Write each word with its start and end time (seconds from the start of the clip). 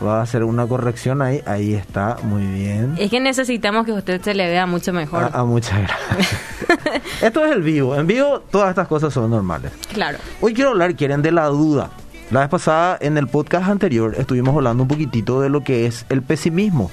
Va 0.04 0.18
a 0.18 0.22
hacer 0.22 0.42
una 0.42 0.66
corrección 0.66 1.22
ahí, 1.22 1.42
ahí 1.46 1.74
está, 1.74 2.16
muy 2.24 2.44
bien. 2.44 2.94
Es 2.98 3.08
que 3.10 3.20
necesitamos 3.20 3.84
que 3.86 3.92
usted 3.92 4.20
se 4.20 4.34
le 4.34 4.48
vea 4.48 4.66
mucho 4.66 4.92
mejor. 4.92 5.24
Ah, 5.24 5.30
ah, 5.32 5.44
muchas 5.44 5.80
gracias. 5.80 6.40
Esto 7.22 7.44
es 7.44 7.52
el 7.52 7.62
vivo, 7.62 7.94
en 7.94 8.06
vivo 8.06 8.40
todas 8.50 8.70
estas 8.70 8.88
cosas 8.88 9.12
son 9.12 9.30
normales. 9.30 9.70
Claro. 9.92 10.18
Hoy 10.40 10.54
quiero 10.54 10.70
hablar, 10.70 10.96
quieren, 10.96 11.22
de 11.22 11.30
la 11.30 11.46
duda. 11.46 11.90
La 12.32 12.40
vez 12.40 12.48
pasada, 12.48 12.96
en 12.98 13.18
el 13.18 13.28
podcast 13.28 13.68
anterior, 13.68 14.14
estuvimos 14.16 14.56
hablando 14.56 14.84
un 14.84 14.88
poquitito 14.88 15.42
de 15.42 15.50
lo 15.50 15.62
que 15.62 15.84
es 15.84 16.06
el 16.08 16.22
pesimismo. 16.22 16.90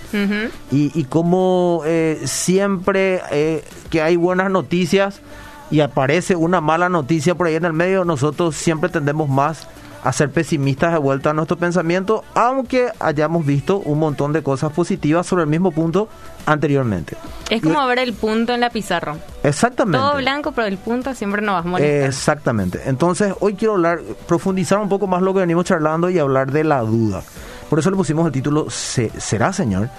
Y, 0.69 0.91
y 0.93 1.05
cómo 1.05 1.83
eh, 1.85 2.19
siempre 2.25 3.21
eh, 3.31 3.63
que 3.89 4.01
hay 4.01 4.17
buenas 4.17 4.51
noticias 4.51 5.21
y 5.71 5.79
aparece 5.79 6.35
una 6.35 6.59
mala 6.59 6.89
noticia 6.89 7.35
por 7.35 7.47
ahí 7.47 7.55
en 7.55 7.63
el 7.63 7.71
medio, 7.71 8.03
nosotros 8.03 8.57
siempre 8.57 8.89
tendemos 8.89 9.29
más 9.29 9.69
a 10.03 10.13
ser 10.13 10.31
pesimistas 10.31 10.93
de 10.93 10.99
vuelta 10.99 11.31
a 11.31 11.33
nuestro 11.33 11.57
pensamiento, 11.57 12.23
aunque 12.33 12.89
hayamos 12.99 13.45
visto 13.45 13.79
un 13.79 13.99
montón 13.99 14.31
de 14.33 14.41
cosas 14.43 14.71
positivas 14.71 15.27
sobre 15.27 15.43
el 15.43 15.49
mismo 15.49 15.71
punto 15.71 16.07
anteriormente. 16.45 17.17
Es 17.49 17.61
como 17.61 17.85
ver 17.87 17.99
el 17.99 18.13
punto 18.13 18.53
en 18.53 18.61
la 18.61 18.69
pizarra. 18.69 19.15
Exactamente. 19.43 19.97
Todo 19.99 20.17
blanco, 20.17 20.51
pero 20.53 20.67
el 20.67 20.77
punto 20.77 21.13
siempre 21.13 21.41
nos 21.41 21.55
va 21.55 21.59
a 21.59 21.63
molestar. 21.63 22.07
Exactamente. 22.09 22.81
Entonces, 22.85 23.33
hoy 23.41 23.55
quiero 23.55 23.73
hablar, 23.73 23.99
profundizar 24.27 24.79
un 24.79 24.89
poco 24.89 25.05
más 25.07 25.21
lo 25.21 25.33
que 25.33 25.41
venimos 25.41 25.65
charlando 25.65 26.09
y 26.09 26.17
hablar 26.19 26.51
de 26.51 26.63
la 26.63 26.79
duda. 26.81 27.21
Por 27.69 27.79
eso 27.79 27.89
le 27.91 27.97
pusimos 27.97 28.25
el 28.25 28.31
título 28.31 28.69
"Se- 28.69 29.11
¿Será, 29.19 29.51
Señor? 29.53 29.89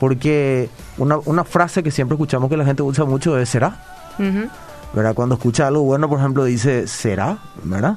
Porque 0.00 0.68
una, 0.98 1.18
una 1.24 1.44
frase 1.44 1.82
que 1.82 1.90
siempre 1.90 2.14
escuchamos 2.14 2.48
que 2.50 2.56
la 2.56 2.64
gente 2.64 2.82
usa 2.82 3.04
mucho 3.04 3.38
es 3.38 3.48
¿será? 3.48 3.76
Ujú. 4.18 4.48
¿Verdad? 4.94 5.14
Cuando 5.14 5.34
escucha 5.36 5.66
algo 5.66 5.82
bueno, 5.82 6.08
por 6.08 6.18
ejemplo, 6.18 6.44
dice 6.44 6.86
¿será? 6.86 7.38
¿Verdad? 7.62 7.96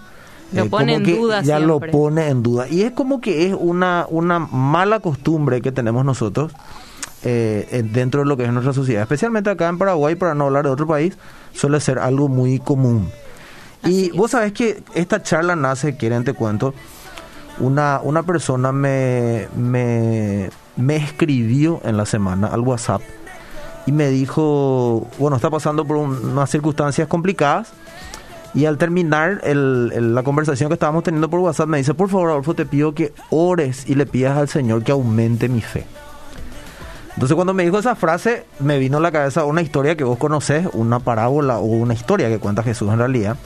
Lo 0.54 0.70
pone 0.70 0.94
como 0.96 1.06
en 1.08 1.16
duda 1.18 1.42
Ya 1.42 1.58
siempre. 1.58 1.68
lo 1.68 1.80
pone 1.92 2.28
en 2.28 2.44
duda. 2.44 2.68
Y 2.70 2.82
es 2.84 2.92
como 2.92 3.22
que 3.22 3.48
es 3.48 3.56
una, 3.58 4.06
una 4.10 4.40
mala 4.40 5.00
costumbre 5.00 5.62
que 5.62 5.72
tenemos 5.72 6.04
nosotros 6.06 6.52
eh, 7.24 7.68
eh, 7.72 7.84
dentro 7.84 8.22
de 8.22 8.26
lo 8.28 8.36
que 8.38 8.44
es 8.46 8.52
nuestra 8.52 8.74
sociedad. 8.74 9.02
Especialmente 9.04 9.50
acá 9.50 9.68
en 9.70 9.78
Paraguay, 9.78 10.16
para 10.16 10.34
no 10.36 10.46
hablar 10.46 10.66
de 10.66 10.72
otro 10.72 10.88
país, 10.88 11.18
suele 11.54 11.80
ser 11.80 12.00
algo 12.00 12.28
muy 12.28 12.60
común. 12.60 13.10
y 13.86 14.12
vos 14.12 14.32
sabés 14.32 14.54
que 14.54 14.84
esta 14.94 15.24
charla 15.24 15.56
nace, 15.56 15.96
quieren 15.98 16.24
te 16.24 16.34
cuento, 16.34 16.74
una, 17.60 18.00
una 18.04 18.24
persona 18.24 18.72
me, 18.72 19.48
me, 19.56 20.50
me 20.76 20.96
escribió 20.98 21.80
en 21.84 21.98
la 21.98 22.06
semana 22.06 22.48
al 22.48 22.62
WhatsApp 22.62 23.02
y 23.86 23.92
me 23.92 24.10
dijo, 24.10 25.08
bueno, 25.18 25.36
está 25.36 25.50
pasando 25.50 25.86
por 25.86 25.98
un- 25.98 26.30
unas 26.32 26.50
circunstancias 26.50 27.08
complicadas. 27.08 27.72
Y 28.54 28.66
al 28.66 28.78
terminar 28.78 29.42
la 29.46 30.24
conversación 30.24 30.70
que 30.70 30.74
estábamos 30.74 31.04
teniendo 31.04 31.30
por 31.30 31.40
WhatsApp, 31.40 31.70
me 31.70 31.78
dice, 31.78 31.94
por 31.94 32.10
favor, 32.10 32.32
Adolfo, 32.32 32.54
te 32.54 32.66
pido 32.66 32.94
que 32.94 33.14
ores 33.30 33.86
y 33.88 33.96
le 33.96 34.06
pidas 34.06 34.38
al 34.38 34.50
Señor 34.50 34.84
que 34.84 34.92
aumente 34.92 35.48
mi 35.48 35.62
fe. 35.62 35.86
Entonces 37.14 37.36
cuando 37.36 37.54
me 37.54 37.64
dijo 37.64 37.78
esa 37.78 37.96
frase, 37.96 38.46
me 38.60 38.78
vino 38.78 38.98
a 38.98 39.00
la 39.02 39.12
cabeza 39.12 39.46
una 39.46 39.62
historia 39.62 39.96
que 39.96 40.04
vos 40.04 40.18
conocés, 40.18 40.68
una 40.74 41.00
parábola 41.00 41.60
o 41.60 41.66
una 41.66 41.94
historia 41.94 42.30
que 42.30 42.40
cuenta 42.40 42.64
Jesús 42.64 42.92
en 42.92 42.98
realidad, 42.98 43.38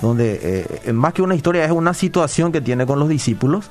donde 0.00 0.40
eh, 0.84 0.92
más 0.92 1.12
que 1.12 1.22
una 1.22 1.34
historia 1.34 1.64
es 1.64 1.72
una 1.72 1.94
situación 1.94 2.50
que 2.50 2.60
tiene 2.60 2.86
con 2.86 2.98
los 2.98 3.08
discípulos, 3.08 3.70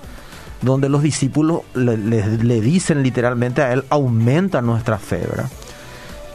donde 0.62 0.88
los 0.88 1.02
discípulos 1.04 1.62
le 1.74 2.62
dicen 2.62 3.04
literalmente 3.04 3.62
a 3.62 3.74
él, 3.74 3.84
aumenta 3.90 4.62
nuestra 4.62 4.98
fe, 4.98 5.18
¿verdad? 5.18 5.50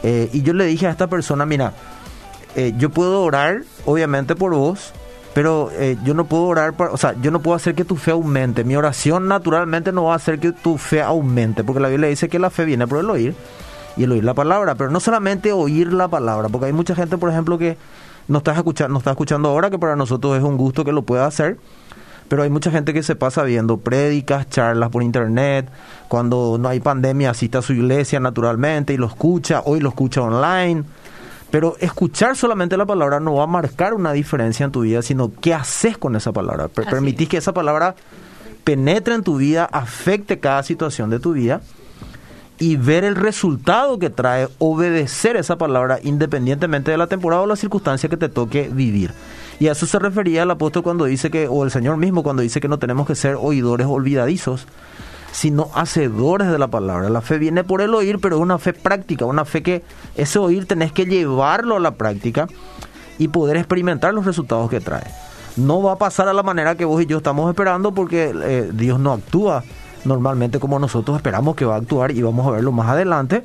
Eh, 0.03 0.29
y 0.33 0.41
yo 0.43 0.53
le 0.53 0.65
dije 0.65 0.87
a 0.87 0.91
esta 0.91 1.07
persona, 1.07 1.45
mira, 1.45 1.73
eh, 2.55 2.73
yo 2.77 2.89
puedo 2.89 3.21
orar, 3.23 3.63
obviamente, 3.85 4.35
por 4.35 4.53
vos, 4.53 4.91
pero 5.33 5.69
eh, 5.73 5.97
yo 6.03 6.13
no 6.13 6.25
puedo 6.25 6.43
orar, 6.43 6.73
para- 6.73 6.91
o 6.91 6.97
sea, 6.97 7.15
yo 7.21 7.31
no 7.31 7.39
puedo 7.41 7.55
hacer 7.55 7.75
que 7.75 7.85
tu 7.85 7.95
fe 7.95 8.11
aumente. 8.11 8.63
Mi 8.63 8.75
oración 8.75 9.27
naturalmente 9.27 9.91
no 9.91 10.05
va 10.05 10.13
a 10.13 10.15
hacer 10.17 10.39
que 10.39 10.51
tu 10.51 10.77
fe 10.77 11.01
aumente, 11.01 11.63
porque 11.63 11.79
la 11.79 11.89
Biblia 11.89 12.09
dice 12.09 12.29
que 12.29 12.39
la 12.39 12.49
fe 12.49 12.65
viene 12.65 12.87
por 12.87 12.99
el 12.99 13.09
oír 13.09 13.35
y 13.95 14.03
el 14.03 14.11
oír 14.11 14.23
la 14.23 14.33
palabra, 14.33 14.75
pero 14.75 14.89
no 14.89 14.99
solamente 14.99 15.51
oír 15.53 15.93
la 15.93 16.07
palabra, 16.07 16.49
porque 16.49 16.65
hay 16.67 16.73
mucha 16.73 16.95
gente, 16.95 17.17
por 17.17 17.29
ejemplo, 17.29 17.57
que 17.57 17.77
no 18.27 18.39
estás 18.39 18.57
escuchando, 18.57 18.93
no 18.93 18.99
está 18.99 19.11
escuchando 19.11 19.49
ahora, 19.49 19.69
que 19.69 19.79
para 19.79 19.95
nosotros 19.95 20.37
es 20.37 20.43
un 20.43 20.57
gusto 20.57 20.83
que 20.85 20.91
lo 20.91 21.01
pueda 21.03 21.25
hacer. 21.25 21.57
Pero 22.27 22.43
hay 22.43 22.49
mucha 22.51 22.69
gente 22.69 22.93
que 22.93 23.01
se 23.01 23.15
pasa 23.15 23.41
viendo 23.41 23.77
prédicas, 23.77 24.47
charlas 24.49 24.89
por 24.91 25.01
internet. 25.01 25.67
Cuando 26.07 26.57
no 26.59 26.69
hay 26.69 26.79
pandemia, 26.79 27.31
asiste 27.31 27.57
a 27.57 27.63
su 27.63 27.73
iglesia 27.73 28.19
naturalmente 28.19 28.93
y 28.93 28.97
lo 28.97 29.07
escucha. 29.07 29.63
Hoy 29.65 29.79
lo 29.79 29.89
escucha 29.89 30.21
online. 30.21 30.83
Pero 31.51 31.75
escuchar 31.79 32.35
solamente 32.35 32.77
la 32.77 32.85
palabra 32.85 33.19
no 33.19 33.33
va 33.35 33.43
a 33.43 33.47
marcar 33.47 33.93
una 33.93 34.11
diferencia 34.13 34.65
en 34.65 34.71
tu 34.71 34.81
vida, 34.81 35.01
sino 35.01 35.31
qué 35.41 35.53
haces 35.53 35.97
con 35.97 36.15
esa 36.15 36.31
palabra. 36.31 36.67
Per- 36.67 36.85
Así 36.85 36.91
Permitís 36.91 37.23
es. 37.23 37.29
que 37.29 37.37
esa 37.37 37.53
palabra 37.53 37.95
penetre 38.63 39.15
en 39.15 39.23
tu 39.23 39.37
vida, 39.37 39.65
afecte 39.71 40.39
cada 40.39 40.61
situación 40.63 41.09
de 41.09 41.19
tu 41.19 41.33
vida 41.33 41.61
y 42.59 42.75
ver 42.75 43.03
el 43.03 43.15
resultado 43.15 43.97
que 43.99 44.09
trae 44.09 44.47
obedecer 44.59 45.37
esa 45.37 45.57
palabra 45.57 45.99
independientemente 46.03 46.91
de 46.91 46.97
la 46.97 47.07
temporada 47.07 47.41
o 47.41 47.47
la 47.47 47.55
circunstancia 47.55 48.09
que 48.09 48.17
te 48.17 48.29
toque 48.29 48.69
vivir. 48.71 49.13
Y 49.59 49.67
a 49.67 49.71
eso 49.71 49.85
se 49.87 49.97
refería 49.97 50.43
el 50.43 50.51
apóstol 50.51 50.83
cuando 50.83 51.05
dice 51.05 51.31
que, 51.31 51.47
o 51.47 51.63
el 51.63 51.71
Señor 51.71 51.97
mismo 51.97 52.21
cuando 52.21 52.41
dice 52.43 52.59
que 52.61 52.67
no 52.67 52.77
tenemos 52.77 53.07
que 53.07 53.15
ser 53.15 53.35
oidores 53.39 53.87
olvidadizos, 53.87 54.67
sino 55.31 55.69
hacedores 55.73 56.49
de 56.49 56.59
la 56.59 56.67
palabra. 56.67 57.09
La 57.09 57.21
fe 57.21 57.37
viene 57.37 57.63
por 57.63 57.81
el 57.81 57.93
oír, 57.93 58.19
pero 58.19 58.37
es 58.37 58.41
una 58.41 58.57
fe 58.57 58.73
práctica, 58.73 59.25
una 59.25 59.45
fe 59.45 59.63
que 59.63 59.83
ese 60.15 60.39
oír 60.39 60.65
tenés 60.65 60.91
que 60.91 61.05
llevarlo 61.05 61.77
a 61.77 61.79
la 61.79 61.91
práctica 61.91 62.47
y 63.17 63.27
poder 63.27 63.57
experimentar 63.57 64.13
los 64.13 64.25
resultados 64.25 64.69
que 64.69 64.79
trae. 64.79 65.03
No 65.57 65.81
va 65.81 65.93
a 65.93 65.97
pasar 65.97 66.27
a 66.27 66.33
la 66.33 66.43
manera 66.43 66.75
que 66.75 66.85
vos 66.85 67.01
y 67.01 67.05
yo 67.05 67.17
estamos 67.17 67.49
esperando 67.49 67.93
porque 67.93 68.33
eh, 68.33 68.69
Dios 68.73 68.99
no 68.99 69.13
actúa 69.13 69.63
normalmente 70.05 70.59
como 70.59 70.79
nosotros 70.79 71.17
esperamos 71.17 71.55
que 71.55 71.65
va 71.65 71.75
a 71.75 71.77
actuar 71.77 72.11
y 72.11 72.21
vamos 72.21 72.47
a 72.47 72.51
verlo 72.51 72.71
más 72.71 72.87
adelante. 72.89 73.43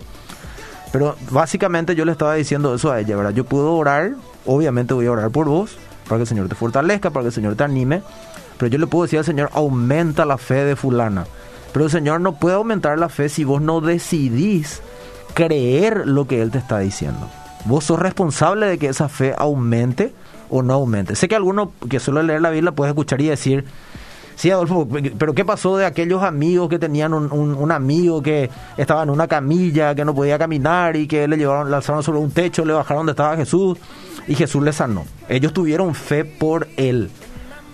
Pero 0.92 1.16
básicamente 1.30 1.96
yo 1.96 2.04
le 2.04 2.12
estaba 2.12 2.34
diciendo 2.34 2.72
eso 2.72 2.92
a 2.92 3.00
ella, 3.00 3.16
¿verdad? 3.16 3.32
Yo 3.32 3.44
puedo 3.44 3.74
orar, 3.74 4.12
obviamente 4.46 4.94
voy 4.94 5.06
a 5.06 5.12
orar 5.12 5.30
por 5.30 5.48
vos, 5.48 5.76
para 6.08 6.18
que 6.18 6.22
el 6.22 6.28
Señor 6.28 6.48
te 6.48 6.54
fortalezca, 6.54 7.10
para 7.10 7.24
que 7.24 7.28
el 7.28 7.32
Señor 7.32 7.56
te 7.56 7.64
anime, 7.64 8.02
pero 8.58 8.68
yo 8.68 8.78
le 8.78 8.86
puedo 8.86 9.02
decir 9.02 9.18
al 9.18 9.24
Señor, 9.24 9.50
aumenta 9.52 10.24
la 10.24 10.38
fe 10.38 10.64
de 10.64 10.76
fulana. 10.76 11.26
Pero 11.74 11.86
el 11.86 11.90
Señor 11.90 12.20
no 12.20 12.36
puede 12.36 12.54
aumentar 12.54 12.98
la 12.98 13.08
fe 13.08 13.28
si 13.28 13.42
vos 13.42 13.60
no 13.60 13.80
decidís 13.80 14.80
creer 15.34 16.06
lo 16.06 16.26
que 16.26 16.40
Él 16.40 16.52
te 16.52 16.58
está 16.58 16.78
diciendo. 16.78 17.28
Vos 17.64 17.84
sos 17.84 17.98
responsable 17.98 18.66
de 18.66 18.78
que 18.78 18.86
esa 18.86 19.08
fe 19.08 19.34
aumente 19.36 20.14
o 20.50 20.62
no 20.62 20.72
aumente. 20.72 21.16
Sé 21.16 21.26
que 21.26 21.34
alguno 21.34 21.72
que 21.90 21.98
suele 21.98 22.22
leer 22.22 22.42
la 22.42 22.50
Biblia 22.50 22.70
puede 22.70 22.92
escuchar 22.92 23.20
y 23.20 23.26
decir, 23.26 23.64
Sí, 24.36 24.50
Adolfo, 24.50 24.88
pero 25.18 25.32
¿qué 25.32 25.44
pasó 25.44 25.76
de 25.76 25.86
aquellos 25.86 26.22
amigos 26.22 26.68
que 26.68 26.78
tenían 26.78 27.14
un, 27.14 27.32
un, 27.32 27.72
amigo 27.72 28.20
que 28.20 28.50
estaba 28.76 29.04
en 29.04 29.10
una 29.10 29.28
camilla, 29.28 29.94
que 29.94 30.04
no 30.04 30.14
podía 30.14 30.38
caminar 30.38 30.96
y 30.96 31.06
que 31.06 31.28
le 31.28 31.36
llevaron, 31.36 31.70
le 31.70 31.76
alzaron 31.76 32.02
sobre 32.02 32.18
un 32.18 32.32
techo, 32.32 32.64
le 32.64 32.72
bajaron 32.72 33.00
donde 33.06 33.12
estaba 33.12 33.36
Jesús 33.36 33.78
y 34.26 34.34
Jesús 34.34 34.62
les 34.62 34.76
sanó? 34.76 35.04
Ellos 35.28 35.52
tuvieron 35.52 35.94
fe 35.94 36.24
por 36.24 36.66
él. 36.76 37.10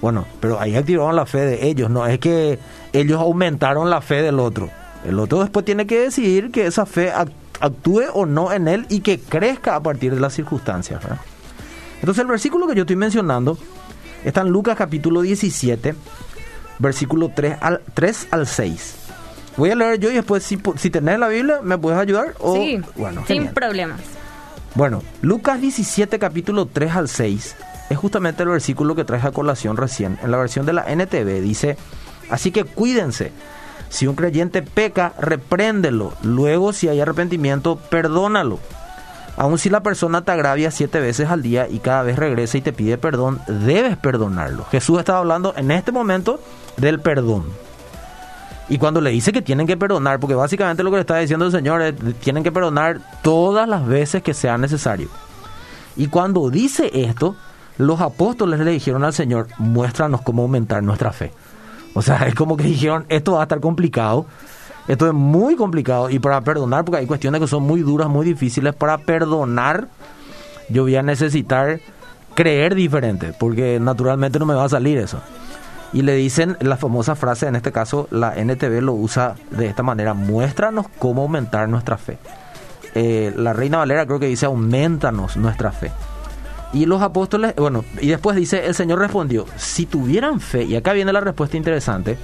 Bueno, 0.02 0.26
pero 0.40 0.60
ahí 0.60 0.76
activaron 0.76 1.16
la 1.16 1.26
fe 1.26 1.40
de 1.40 1.66
ellos, 1.66 1.90
no 1.90 2.06
es 2.06 2.18
que 2.18 2.58
ellos 2.92 3.20
aumentaron 3.20 3.90
la 3.90 4.00
fe 4.00 4.22
del 4.22 4.38
otro. 4.38 4.70
El 5.04 5.18
otro 5.18 5.40
después 5.40 5.64
tiene 5.64 5.86
que 5.86 6.00
decidir 6.00 6.50
que 6.50 6.66
esa 6.66 6.86
fe 6.86 7.12
actúe 7.12 8.04
o 8.12 8.26
no 8.26 8.52
en 8.52 8.68
él 8.68 8.86
y 8.88 9.00
que 9.00 9.18
crezca 9.18 9.76
a 9.76 9.82
partir 9.82 10.14
de 10.14 10.20
las 10.20 10.34
circunstancias. 10.34 11.02
Entonces 12.00 12.22
el 12.22 12.28
versículo 12.28 12.66
que 12.66 12.74
yo 12.74 12.82
estoy 12.82 12.96
mencionando 12.96 13.58
está 14.24 14.42
en 14.42 14.48
Lucas 14.48 14.76
capítulo 14.76 15.22
17, 15.22 15.94
versículo 16.78 17.30
3 17.34 17.56
al, 17.60 17.80
3 17.94 18.28
al 18.30 18.46
6. 18.46 18.96
Voy 19.56 19.70
a 19.70 19.74
leer 19.74 19.98
yo 19.98 20.10
y 20.10 20.14
después 20.14 20.42
si, 20.42 20.58
si 20.76 20.90
tenés 20.90 21.18
la 21.18 21.28
Biblia, 21.28 21.60
¿me 21.62 21.76
puedes 21.76 21.98
ayudar? 21.98 22.34
O, 22.38 22.54
sí, 22.54 22.80
bueno, 22.96 23.24
sin 23.26 23.48
problemas. 23.48 24.00
Bueno, 24.74 25.02
Lucas 25.20 25.60
17 25.60 26.18
capítulo 26.18 26.66
3 26.66 26.96
al 26.96 27.08
6 27.08 27.56
es 27.90 27.98
justamente 27.98 28.44
el 28.44 28.50
versículo 28.50 28.94
que 28.94 29.04
traes 29.04 29.24
a 29.24 29.32
colación 29.32 29.76
recién. 29.76 30.18
En 30.22 30.30
la 30.30 30.36
versión 30.36 30.64
de 30.64 30.72
la 30.72 30.84
NTV 30.84 31.40
dice, 31.40 31.76
así 32.30 32.50
que 32.50 32.64
cuídense 32.64 33.32
si 33.90 34.06
un 34.06 34.14
creyente 34.14 34.62
peca, 34.62 35.12
repréndelo. 35.18 36.12
Luego, 36.22 36.72
si 36.72 36.88
hay 36.88 37.00
arrepentimiento, 37.00 37.76
perdónalo. 37.76 38.60
Aun 39.36 39.58
si 39.58 39.68
la 39.68 39.82
persona 39.82 40.22
te 40.22 40.32
agravia 40.32 40.70
siete 40.70 41.00
veces 41.00 41.28
al 41.28 41.42
día 41.42 41.66
y 41.68 41.78
cada 41.78 42.02
vez 42.02 42.18
regresa 42.18 42.58
y 42.58 42.60
te 42.60 42.72
pide 42.72 42.98
perdón, 42.98 43.40
debes 43.46 43.96
perdonarlo. 43.96 44.64
Jesús 44.70 44.98
estaba 44.98 45.18
hablando 45.18 45.54
en 45.56 45.70
este 45.70 45.92
momento 45.92 46.40
del 46.76 47.00
perdón. 47.00 47.44
Y 48.68 48.78
cuando 48.78 49.00
le 49.00 49.10
dice 49.10 49.32
que 49.32 49.42
tienen 49.42 49.66
que 49.66 49.76
perdonar, 49.76 50.20
porque 50.20 50.36
básicamente 50.36 50.84
lo 50.84 50.90
que 50.90 50.98
le 50.98 51.00
está 51.00 51.16
diciendo 51.16 51.46
el 51.46 51.52
Señor 51.52 51.82
es 51.82 51.94
tienen 52.20 52.44
que 52.44 52.52
perdonar 52.52 53.00
todas 53.22 53.68
las 53.68 53.84
veces 53.86 54.22
que 54.22 54.34
sea 54.34 54.58
necesario. 54.58 55.08
Y 55.96 56.06
cuando 56.06 56.50
dice 56.50 56.90
esto, 56.92 57.34
los 57.78 58.00
apóstoles 58.00 58.60
le 58.60 58.70
dijeron 58.70 59.02
al 59.02 59.12
Señor, 59.12 59.48
muéstranos 59.58 60.20
cómo 60.20 60.42
aumentar 60.42 60.82
nuestra 60.82 61.12
fe. 61.12 61.32
O 61.94 62.02
sea, 62.02 62.26
es 62.26 62.34
como 62.34 62.56
que 62.56 62.64
dijeron, 62.64 63.04
esto 63.08 63.32
va 63.32 63.40
a 63.40 63.42
estar 63.44 63.60
complicado. 63.60 64.26
Esto 64.88 65.06
es 65.06 65.12
muy 65.12 65.56
complicado. 65.56 66.10
Y 66.10 66.18
para 66.18 66.40
perdonar, 66.40 66.84
porque 66.84 66.98
hay 66.98 67.06
cuestiones 67.06 67.40
que 67.40 67.46
son 67.46 67.62
muy 67.62 67.80
duras, 67.80 68.08
muy 68.08 68.26
difíciles, 68.26 68.74
para 68.74 68.98
perdonar, 68.98 69.88
yo 70.68 70.82
voy 70.82 70.96
a 70.96 71.02
necesitar 71.02 71.80
creer 72.34 72.74
diferente, 72.74 73.32
porque 73.38 73.78
naturalmente 73.80 74.38
no 74.38 74.46
me 74.46 74.54
va 74.54 74.64
a 74.64 74.68
salir 74.68 74.98
eso. 74.98 75.20
Y 75.92 76.02
le 76.02 76.14
dicen 76.14 76.56
la 76.60 76.76
famosa 76.76 77.16
frase, 77.16 77.46
en 77.48 77.56
este 77.56 77.72
caso 77.72 78.06
la 78.10 78.34
NTV 78.36 78.80
lo 78.80 78.94
usa 78.94 79.34
de 79.50 79.66
esta 79.66 79.82
manera, 79.82 80.14
muéstranos 80.14 80.86
cómo 80.98 81.22
aumentar 81.22 81.68
nuestra 81.68 81.96
fe. 81.96 82.18
Eh, 82.94 83.32
la 83.36 83.52
Reina 83.52 83.78
Valera 83.78 84.06
creo 84.06 84.20
que 84.20 84.26
dice, 84.26 84.46
aumentanos 84.46 85.36
nuestra 85.36 85.72
fe. 85.72 85.90
Y 86.72 86.86
los 86.86 87.02
apóstoles, 87.02 87.54
bueno, 87.56 87.84
y 88.00 88.08
después 88.08 88.36
dice, 88.36 88.66
el 88.66 88.74
Señor 88.74 89.00
respondió, 89.00 89.44
si 89.56 89.86
tuvieran 89.86 90.40
fe, 90.40 90.62
y 90.64 90.76
acá 90.76 90.92
viene 90.92 91.12
la 91.12 91.20
respuesta 91.20 91.56
interesante, 91.56 92.16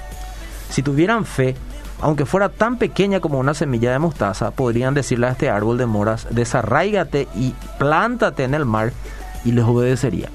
si 0.70 0.82
tuvieran 0.82 1.24
fe, 1.24 1.56
aunque 2.00 2.26
fuera 2.26 2.48
tan 2.48 2.78
pequeña 2.78 3.20
como 3.20 3.38
una 3.38 3.54
semilla 3.54 3.90
de 3.90 3.98
mostaza, 3.98 4.52
podrían 4.52 4.94
decirle 4.94 5.26
a 5.26 5.30
este 5.30 5.50
árbol 5.50 5.78
de 5.78 5.86
moras, 5.86 6.28
desarraígate 6.30 7.26
y 7.34 7.54
plántate 7.78 8.44
en 8.44 8.54
el 8.54 8.64
mar, 8.64 8.92
y 9.44 9.52
les 9.52 9.64
obedecería. 9.64 10.28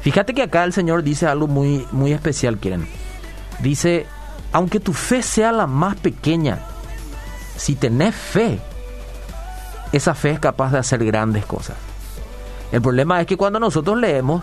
Fíjate 0.00 0.34
que 0.34 0.42
acá 0.42 0.64
el 0.64 0.72
Señor 0.72 1.02
dice 1.02 1.26
algo 1.26 1.46
muy, 1.46 1.86
muy 1.92 2.12
especial, 2.12 2.58
quieren. 2.58 2.86
Dice, 3.60 4.06
aunque 4.52 4.80
tu 4.80 4.92
fe 4.92 5.22
sea 5.22 5.52
la 5.52 5.66
más 5.66 5.96
pequeña, 5.96 6.60
si 7.56 7.74
tenés 7.74 8.14
fe, 8.14 8.58
esa 9.92 10.14
fe 10.14 10.30
es 10.30 10.40
capaz 10.40 10.72
de 10.72 10.78
hacer 10.78 11.04
grandes 11.04 11.46
cosas. 11.46 11.76
El 12.74 12.82
problema 12.82 13.20
es 13.20 13.28
que 13.28 13.36
cuando 13.36 13.60
nosotros 13.60 13.96
leemos 13.96 14.42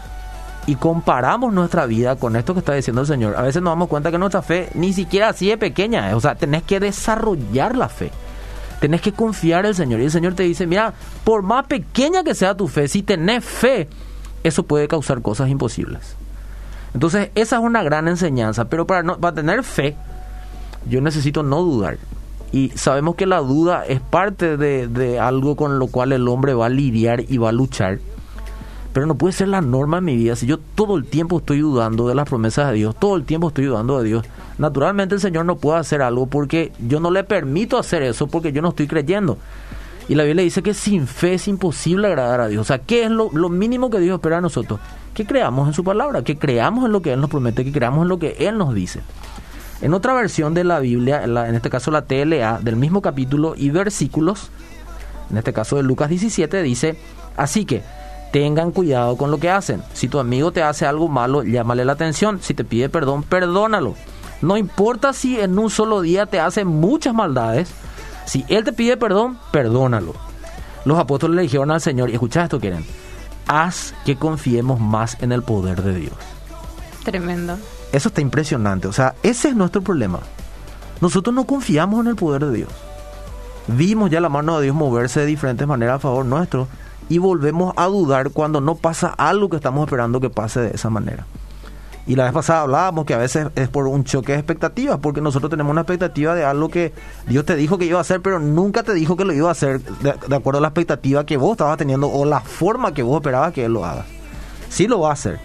y 0.66 0.76
comparamos 0.76 1.52
nuestra 1.52 1.86
vida 1.86 2.16
con 2.16 2.38
esto 2.38 2.54
que 2.54 2.60
está 2.60 2.74
diciendo 2.74 3.02
el 3.02 3.08
Señor, 3.08 3.36
a 3.36 3.42
veces 3.42 3.62
nos 3.62 3.72
damos 3.72 3.90
cuenta 3.90 4.10
que 4.10 4.18
nuestra 4.18 4.42
fe 4.42 4.70
ni 4.74 4.94
siquiera 4.94 5.28
así 5.28 5.52
es 5.52 5.58
pequeña. 5.58 6.16
O 6.16 6.22
sea, 6.22 6.36
tenés 6.36 6.64
que 6.64 6.80
desarrollar 6.80 7.76
la 7.76 7.90
fe. 7.90 8.10
Tenés 8.80 9.02
que 9.02 9.12
confiar 9.12 9.66
en 9.66 9.72
el 9.72 9.76
Señor. 9.76 10.00
Y 10.00 10.06
el 10.06 10.12
Señor 10.12 10.34
te 10.34 10.44
dice, 10.44 10.66
mira, 10.66 10.94
por 11.26 11.42
más 11.44 11.66
pequeña 11.66 12.24
que 12.24 12.34
sea 12.34 12.56
tu 12.56 12.70
fe, 12.70 12.88
si 12.88 13.04
tenés 13.04 13.44
fe, 13.44 13.90
eso 14.46 14.64
puede 14.64 14.88
causar 14.88 15.22
cosas 15.22 15.50
imposibles. 15.50 16.16
Entonces, 16.94 17.32
esa 17.36 17.58
es 17.58 17.62
una 17.62 17.84
gran 17.84 18.08
enseñanza. 18.08 18.70
Pero 18.70 18.88
para, 18.88 19.04
no, 19.04 19.18
para 19.18 19.36
tener 19.36 19.62
fe, 19.66 19.98
yo 20.90 21.02
necesito 21.02 21.44
no 21.44 21.64
dudar. 21.64 21.98
Y 22.54 22.70
sabemos 22.76 23.16
que 23.16 23.26
la 23.26 23.40
duda 23.40 23.84
es 23.86 24.00
parte 24.00 24.56
de, 24.56 24.88
de 24.88 25.20
algo 25.20 25.58
con 25.58 25.80
lo 25.80 25.88
cual 25.88 26.14
el 26.14 26.30
hombre 26.30 26.54
va 26.54 26.68
a 26.68 26.70
lidiar 26.70 27.26
y 27.28 27.38
va 27.38 27.50
a 27.50 27.52
luchar 27.52 28.00
pero 28.94 29.06
no 29.06 29.16
puede 29.16 29.34
ser 29.34 29.48
la 29.48 29.62
norma 29.62 30.00
en 30.00 30.06
mi 30.06 30.16
vida. 30.16 30.36
Si 30.36 30.46
yo 30.46 30.58
todo 30.58 30.98
el 30.98 31.06
tiempo 31.06 31.40
estoy 31.40 31.60
dudando 31.60 32.08
de 32.08 32.16
las 32.16 32.28
promesas 32.28 32.70
de 32.70 32.76
Dios, 32.76 32.96
todo 32.98 33.16
el 33.16 33.24
tiempo 33.24 33.48
estoy 33.48 33.66
dudando 33.66 34.00
de 34.02 34.08
Dios, 34.08 34.26
naturalmente 34.58 35.16
el 35.16 35.22
Señor 35.22 35.46
no 35.46 35.58
puede 35.58 35.80
hacer 35.80 36.02
algo 36.02 36.28
porque 36.28 36.72
yo 36.88 37.00
no 37.00 37.12
le 37.12 37.24
permito 37.24 37.78
hacer 37.78 38.04
eso 38.04 38.28
porque 38.28 38.52
yo 38.52 38.62
no 38.62 38.70
estoy 38.70 38.88
creyendo. 38.88 39.38
Y 40.10 40.16
la 40.16 40.24
Biblia 40.24 40.44
dice 40.44 40.62
que 40.62 40.74
sin 40.74 41.08
fe 41.08 41.36
es 41.36 41.48
imposible 41.48 42.08
agradar 42.08 42.42
a 42.42 42.48
Dios. 42.48 42.62
O 42.62 42.66
sea, 42.66 42.80
¿qué 42.80 43.06
es 43.06 43.12
lo, 43.12 43.30
mínimo 43.50 43.90
que 43.90 44.00
Dios 44.00 44.16
espera 44.16 44.38
de 44.38 44.42
nosotros? 44.42 44.80
Que 45.14 45.26
creamos 45.26 45.68
en 45.68 45.74
su 45.74 45.84
palabra, 45.84 46.24
que 46.24 46.38
creamos 46.38 46.86
en 46.86 46.92
lo 46.92 47.02
que 47.02 47.14
Él 47.14 47.22
nos 47.22 47.30
promete, 47.30 47.64
que 47.64 47.72
creamos 47.72 48.04
en 48.04 48.10
lo 48.10 48.20
que 48.20 48.36
Él 48.40 48.58
nos 48.58 48.74
dice. 48.74 49.02
En 49.82 49.94
otra 49.94 50.14
versión 50.14 50.54
de 50.54 50.64
la 50.64 50.80
Biblia, 50.80 51.24
en, 51.24 51.38
en 51.38 51.56
este 51.56 51.70
caso 51.70 51.92
la 51.92 52.02
TLA, 52.04 52.60
del 52.62 52.76
mismo 52.76 53.02
capítulo 53.02 53.54
y 53.56 53.70
versículos, 53.70 54.50
en 55.30 55.38
este 55.38 55.54
caso 55.54 55.78
de 55.78 55.84
Lucas 55.84 56.10
17, 56.10 56.62
dice, 56.62 56.98
así 57.38 57.64
que 57.64 57.82
tengan 58.32 58.72
cuidado 58.72 59.18
con 59.18 59.30
lo 59.30 59.38
que 59.38 59.50
hacen. 59.50 59.84
Si 59.94 60.08
tu 60.08 60.20
amigo 60.20 60.52
te 60.52 60.64
hace 60.64 60.86
algo 60.86 61.08
malo, 61.08 61.44
llámale 61.44 61.86
la 61.86 61.94
atención. 61.94 62.40
Si 62.42 62.54
te 62.54 62.64
pide 62.64 62.90
perdón, 62.90 63.24
perdónalo. 63.24 63.96
No 64.42 64.58
importa 64.58 65.14
si 65.14 65.40
en 65.40 65.60
un 65.60 65.70
solo 65.70 66.02
día 66.02 66.26
te 66.26 66.40
hace 66.40 66.66
muchas 66.66 67.14
maldades. 67.14 67.70
Si 68.26 68.46
él 68.48 68.64
te 68.64 68.74
pide 68.74 68.98
perdón, 68.98 69.38
perdónalo. 69.52 70.14
Los 70.86 70.98
apóstoles 70.98 71.36
le 71.36 71.42
dijeron 71.44 71.70
al 71.70 71.82
Señor, 71.82 72.10
y 72.10 72.14
escucha 72.14 72.44
esto, 72.44 72.60
quieren, 72.60 72.86
haz 73.48 73.94
que 74.06 74.16
confiemos 74.16 74.80
más 74.80 75.18
en 75.22 75.32
el 75.32 75.44
poder 75.44 75.84
de 75.84 75.94
Dios. 75.94 76.14
Tremendo. 77.04 77.58
Eso 77.92 78.08
está 78.08 78.22
impresionante. 78.22 78.88
O 78.88 78.94
sea, 78.94 79.14
ese 79.22 79.50
es 79.50 79.56
nuestro 79.56 79.82
problema. 79.82 80.20
Nosotros 81.02 81.36
no 81.36 81.46
confiamos 81.46 82.00
en 82.00 82.08
el 82.08 82.16
poder 82.16 82.46
de 82.46 82.54
Dios. 82.54 82.70
Vimos 83.68 84.10
ya 84.10 84.22
la 84.22 84.30
mano 84.30 84.58
de 84.58 84.64
Dios 84.64 84.76
moverse 84.76 85.20
de 85.20 85.26
diferentes 85.28 85.68
maneras 85.68 85.98
a 85.98 86.00
favor 86.00 86.26
nuestro 86.26 86.68
y 87.12 87.18
volvemos 87.18 87.74
a 87.76 87.88
dudar 87.88 88.30
cuando 88.30 88.62
no 88.62 88.76
pasa 88.76 89.10
algo 89.10 89.50
que 89.50 89.58
estamos 89.58 89.84
esperando 89.84 90.22
que 90.22 90.30
pase 90.30 90.62
de 90.62 90.72
esa 90.74 90.90
manera. 90.90 91.26
Y 92.08 92.16
la 92.16 92.24
vez 92.24 92.32
pasada 92.32 92.62
hablábamos 92.62 93.04
que 93.04 93.14
a 93.14 93.18
veces 93.18 93.48
es 93.56 93.68
por 93.68 93.86
un 93.88 94.06
choque 94.06 94.32
de 94.32 94.38
expectativas, 94.38 94.98
porque 95.00 95.20
nosotros 95.20 95.50
tenemos 95.50 95.72
una 95.72 95.82
expectativa 95.82 96.34
de 96.36 96.46
algo 96.46 96.70
que 96.70 96.94
Dios 97.28 97.44
te 97.44 97.58
dijo 97.58 97.78
que 97.78 97.84
iba 97.84 97.98
a 97.98 98.02
hacer, 98.02 98.22
pero 98.22 98.40
nunca 98.40 98.84
te 98.84 98.94
dijo 98.94 99.18
que 99.18 99.26
lo 99.26 99.34
iba 99.34 99.50
a 99.50 99.52
hacer 99.52 99.82
de, 99.82 100.36
acuerdo 100.36 100.60
a 100.60 100.62
la 100.62 100.70
expectativa 100.70 101.26
que 101.26 101.36
vos 101.36 101.52
estabas 101.52 101.78
teniendo 101.78 102.08
o 102.08 102.24
la 102.24 102.40
forma 102.40 102.94
que 102.94 103.04
vos 103.04 103.18
esperabas 103.18 103.52
que 103.52 103.66
Él 103.66 103.74
lo 103.74 103.84
haga. 103.84 104.06
Sí 104.70 104.88
lo 104.88 105.02
va 105.02 105.10
a 105.10 105.14
hacer. 105.14 105.38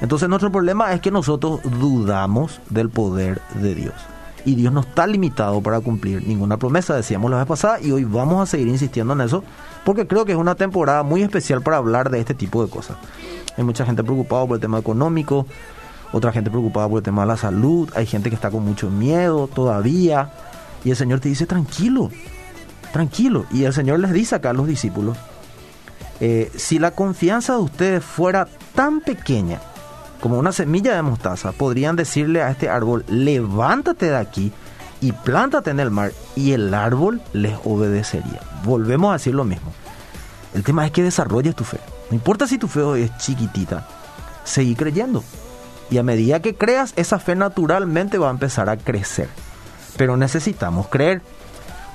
Entonces 0.00 0.28
nuestro 0.28 0.52
problema 0.52 0.92
es 0.92 1.00
que 1.00 1.10
nosotros 1.10 1.58
dudamos 1.64 2.60
del 2.70 2.88
poder 2.88 3.42
de 3.54 3.74
Dios. 3.74 3.94
Y 4.44 4.54
Dios 4.54 4.72
no 4.72 4.80
está 4.80 5.06
limitado 5.06 5.60
para 5.60 5.80
cumplir 5.80 6.26
ninguna 6.26 6.56
promesa, 6.56 6.96
decíamos 6.96 7.30
la 7.30 7.38
vez 7.38 7.46
pasada, 7.46 7.80
y 7.80 7.92
hoy 7.92 8.04
vamos 8.04 8.42
a 8.42 8.46
seguir 8.46 8.68
insistiendo 8.68 9.12
en 9.12 9.20
eso 9.20 9.44
porque 9.84 10.06
creo 10.06 10.24
que 10.24 10.32
es 10.32 10.38
una 10.38 10.54
temporada 10.54 11.02
muy 11.02 11.22
especial 11.22 11.62
para 11.62 11.78
hablar 11.78 12.10
de 12.10 12.20
este 12.20 12.34
tipo 12.34 12.64
de 12.64 12.70
cosas. 12.70 12.96
Hay 13.56 13.64
mucha 13.64 13.84
gente 13.84 14.04
preocupada 14.04 14.46
por 14.46 14.56
el 14.56 14.60
tema 14.60 14.78
económico, 14.78 15.46
otra 16.12 16.32
gente 16.32 16.50
preocupada 16.50 16.88
por 16.88 16.98
el 16.98 17.02
tema 17.02 17.22
de 17.22 17.28
la 17.28 17.36
salud, 17.36 17.90
hay 17.94 18.06
gente 18.06 18.30
que 18.30 18.34
está 18.34 18.50
con 18.50 18.64
mucho 18.64 18.90
miedo 18.90 19.48
todavía, 19.48 20.30
y 20.84 20.90
el 20.90 20.96
Señor 20.96 21.20
te 21.20 21.28
dice, 21.28 21.46
tranquilo, 21.46 22.10
tranquilo. 22.92 23.44
Y 23.52 23.64
el 23.64 23.72
Señor 23.72 24.00
les 24.00 24.12
dice 24.12 24.36
acá 24.36 24.50
a 24.50 24.54
los 24.54 24.66
discípulos, 24.66 25.16
eh, 26.20 26.50
si 26.56 26.78
la 26.78 26.90
confianza 26.90 27.54
de 27.54 27.60
ustedes 27.60 28.04
fuera 28.04 28.48
tan 28.74 29.00
pequeña 29.00 29.60
como 30.20 30.38
una 30.38 30.52
semilla 30.52 30.94
de 30.94 31.02
mostaza, 31.02 31.52
podrían 31.52 31.96
decirle 31.96 32.42
a 32.42 32.50
este 32.50 32.68
árbol, 32.68 33.04
levántate 33.08 34.10
de 34.10 34.16
aquí 34.16 34.52
y 35.00 35.12
plántate 35.12 35.70
en 35.70 35.80
el 35.80 35.90
mar 35.90 36.12
y 36.36 36.52
el 36.52 36.72
árbol 36.74 37.20
les 37.32 37.54
obedecería. 37.64 38.40
Volvemos 38.64 39.10
a 39.10 39.14
decir 39.14 39.34
lo 39.34 39.44
mismo. 39.44 39.72
El 40.54 40.62
tema 40.62 40.84
es 40.84 40.92
que 40.92 41.02
desarrolles 41.02 41.54
tu 41.54 41.64
fe. 41.64 41.78
No 42.10 42.16
importa 42.16 42.46
si 42.46 42.58
tu 42.58 42.68
fe 42.68 43.04
es 43.04 43.16
chiquitita, 43.18 43.86
seguí 44.44 44.74
creyendo. 44.74 45.24
Y 45.90 45.98
a 45.98 46.02
medida 46.02 46.40
que 46.40 46.54
creas, 46.54 46.92
esa 46.96 47.18
fe 47.18 47.34
naturalmente 47.34 48.18
va 48.18 48.28
a 48.28 48.32
empezar 48.32 48.68
a 48.68 48.76
crecer. 48.76 49.28
Pero 49.96 50.16
necesitamos 50.16 50.88
creer. 50.88 51.22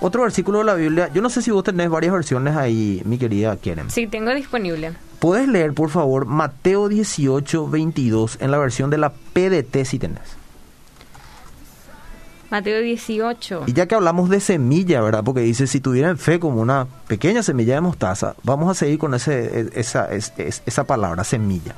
Otro 0.01 0.24
versículo 0.24 0.60
de 0.60 0.65
la 0.65 0.74
Biblia, 0.74 1.10
yo 1.13 1.22
no 1.22 1.29
sé 1.29 1.41
si 1.41 1.51
vos 1.51 1.63
tenés 1.63 1.89
varias 1.89 2.13
versiones 2.13 2.55
ahí, 2.58 3.01
mi 3.05 3.17
querida 3.17 3.55
Keren. 3.55 3.89
Sí, 3.89 4.08
tengo 4.08 4.34
disponible. 4.34 4.94
¿Puedes 5.25 5.48
leer, 5.48 5.74
por 5.74 5.89
favor, 5.89 6.27
Mateo 6.27 6.88
18, 6.88 7.67
22 7.67 8.38
en 8.41 8.51
la 8.51 8.60
versión 8.60 8.91
de 8.91 9.00
la 9.00 9.10
PDT 9.12 9.84
si 9.84 9.98
tenés? 9.98 10.22
Mateo 12.51 12.79
18. 12.79 13.63
Y 13.65 13.74
ya 13.74 13.88
que 13.88 13.96
hablamos 13.96 14.29
de 14.29 14.39
semilla, 14.39 15.01
¿verdad? 15.01 15.24
Porque 15.24 15.39
dice, 15.39 15.65
si 15.65 15.79
tuvieran 15.79 16.20
fe 16.20 16.39
como 16.39 16.62
una 16.62 16.86
pequeña 17.08 17.41
semilla 17.41 17.74
de 17.74 17.82
mostaza, 17.82 18.36
vamos 18.44 18.70
a 18.70 18.75
seguir 18.75 19.00
con 19.00 19.15
ese, 19.15 19.62
e, 19.62 19.70
esa, 19.74 20.10
esa 20.12 20.84
palabra, 20.84 21.24
semilla. 21.24 21.74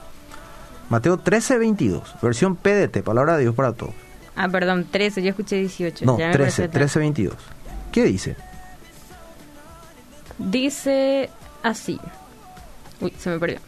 Mateo 0.89 1.15
13, 1.15 1.57
22, 1.57 2.15
versión 2.21 2.57
PDT, 2.57 3.01
palabra 3.01 3.37
de 3.37 3.43
Dios 3.43 3.55
para 3.55 3.71
todos. 3.71 3.93
Ah, 4.35 4.49
perdón, 4.49 4.87
13, 4.91 5.23
yo 5.23 5.29
escuché 5.29 5.55
18. 5.55 6.03
No, 6.03 6.17
13, 6.17 6.67
13, 6.67 6.99
22. 6.99 7.33
¿Qué 7.93 8.03
dice? 8.03 8.35
Dice 10.37 11.29
así. 11.63 11.97
Uy, 13.01 13.13
se 13.17 13.29
me 13.29 13.39
perdió. 13.39 13.59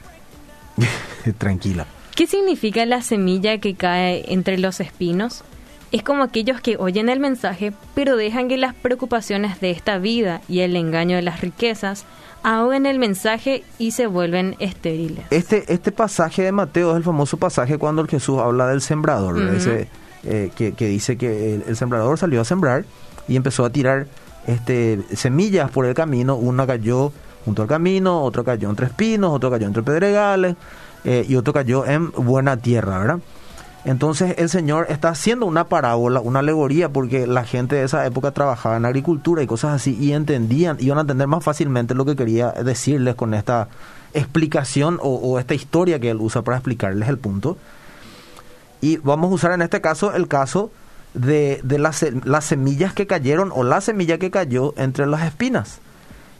Tranquila. 1.38 1.86
¿Qué 2.16 2.28
significa 2.28 2.86
la 2.86 3.02
semilla 3.02 3.60
que 3.60 3.76
cae 3.76 4.26
entre 4.28 4.58
los 4.58 4.80
espinos? 4.80 5.44
Es 5.92 6.04
como 6.04 6.22
aquellos 6.22 6.62
que 6.62 6.78
oyen 6.78 7.10
el 7.10 7.20
mensaje, 7.20 7.74
pero 7.96 8.16
dejan 8.16 8.48
que 8.48 8.58
las 8.58 8.76
preocupaciones 8.76 9.60
de 9.60 9.72
esta 9.72 9.98
vida 9.98 10.42
y 10.48 10.60
el 10.60 10.76
engaño 10.76 11.16
de 11.16 11.24
las 11.24 11.42
riquezas 11.42 12.06
ahoguen 12.44 12.86
el 12.86 13.00
mensaje 13.00 13.64
y 13.78 13.92
se 13.92 14.08
vuelven 14.08 14.56
estériles. 14.60 15.26
Este, 15.32 15.72
este 15.72 15.92
pasaje 15.92 16.44
de 16.44 16.52
Mateo 16.52 16.92
es 16.92 16.98
el 16.98 17.04
famoso 17.04 17.38
pasaje 17.38 17.78
cuando 17.78 18.02
el 18.02 18.08
Jesús 18.08 18.40
habla 18.40 18.68
del 18.68 18.82
sembrador, 18.82 19.38
eh, 20.24 20.52
que, 20.56 20.72
dice 20.72 21.18
que 21.18 21.56
el, 21.66 21.76
sembrador 21.76 22.20
salió 22.20 22.42
a 22.42 22.46
sembrar 22.46 22.86
y 23.28 23.36
empezó 23.36 23.66
a 23.66 23.70
tirar 23.70 24.08
este, 24.46 25.00
semillas 25.14 25.72
por 25.72 25.86
el 25.86 25.94
camino, 25.94 26.36
una 26.36 26.68
cayó 26.68 27.12
junto 27.50 27.64
al 27.64 27.68
camino, 27.68 28.22
otro 28.22 28.44
cayó 28.44 28.70
entre 28.70 28.86
espinos, 28.86 29.32
otro 29.34 29.50
cayó 29.50 29.66
entre 29.66 29.82
pedregales 29.82 30.56
eh, 31.04 31.26
y 31.28 31.36
otro 31.36 31.52
cayó 31.52 31.84
en 31.84 32.12
buena 32.12 32.58
tierra, 32.58 33.00
¿verdad? 33.00 33.20
Entonces 33.86 34.36
el 34.38 34.50
Señor 34.50 34.86
está 34.90 35.10
haciendo 35.10 35.48
una 35.48 35.64
parábola, 35.64 36.20
una 36.20 36.40
alegoría, 36.40 36.90
porque 36.90 37.26
la 37.26 37.46
gente 37.46 37.76
de 37.76 37.86
esa 37.86 38.06
época 38.06 38.30
trabajaba 38.34 38.78
en 38.78 38.86
agricultura 38.86 39.42
y 39.42 39.48
cosas 39.48 39.74
así 39.74 39.98
y 40.00 40.14
entendían, 40.14 40.78
iban 40.80 41.00
a 41.00 41.02
entender 41.02 41.26
más 41.26 41.44
fácilmente 41.44 41.96
lo 41.96 42.06
que 42.06 42.16
quería 42.16 42.52
decirles 42.52 43.16
con 43.16 43.34
esta 43.34 43.68
explicación 44.14 45.00
o, 45.02 45.40
esta 45.40 45.56
historia 45.56 46.00
que 46.00 46.12
él 46.12 46.18
usa 46.20 46.44
para 46.44 46.58
explicarles 46.58 47.10
el 47.10 47.18
punto. 47.18 47.58
Y 48.80 48.98
vamos 48.98 49.32
a 49.32 49.34
usar 49.34 49.52
en 49.54 49.64
este 49.64 49.82
caso 49.82 50.14
el 50.14 50.28
caso 50.28 50.70
de, 51.16 51.62
las 51.64 52.46
semillas 52.46 52.94
que 52.94 53.08
cayeron 53.08 53.52
o 53.56 53.64
la 53.64 53.82
semilla 53.82 54.20
que 54.20 54.30
cayó 54.30 54.76
entre 54.78 55.08
las 55.08 55.24
espinas. 55.24 55.80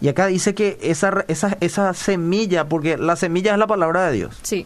Y 0.02 0.08
acá 0.08 0.28
dice 0.28 0.54
que 0.56 0.78
esa, 0.82 1.26
esa, 1.28 1.58
esa 1.60 1.94
semilla, 1.94 2.70
porque 2.70 2.98
la 2.98 3.16
semilla 3.16 3.54
es 3.54 3.60
la 3.60 3.68
palabra 3.68 4.08
de 4.08 4.14
Dios. 4.14 4.40
Sí 4.44 4.66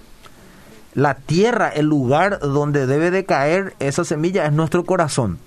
la 0.93 1.15
tierra, 1.15 1.69
el 1.69 1.87
lugar 1.87 2.39
donde 2.39 2.85
debe 2.85 3.11
de 3.11 3.25
caer 3.25 3.75
esa 3.79 4.03
semilla 4.03 4.45
es 4.45 4.53
nuestro 4.53 4.83
corazón, 4.83 5.39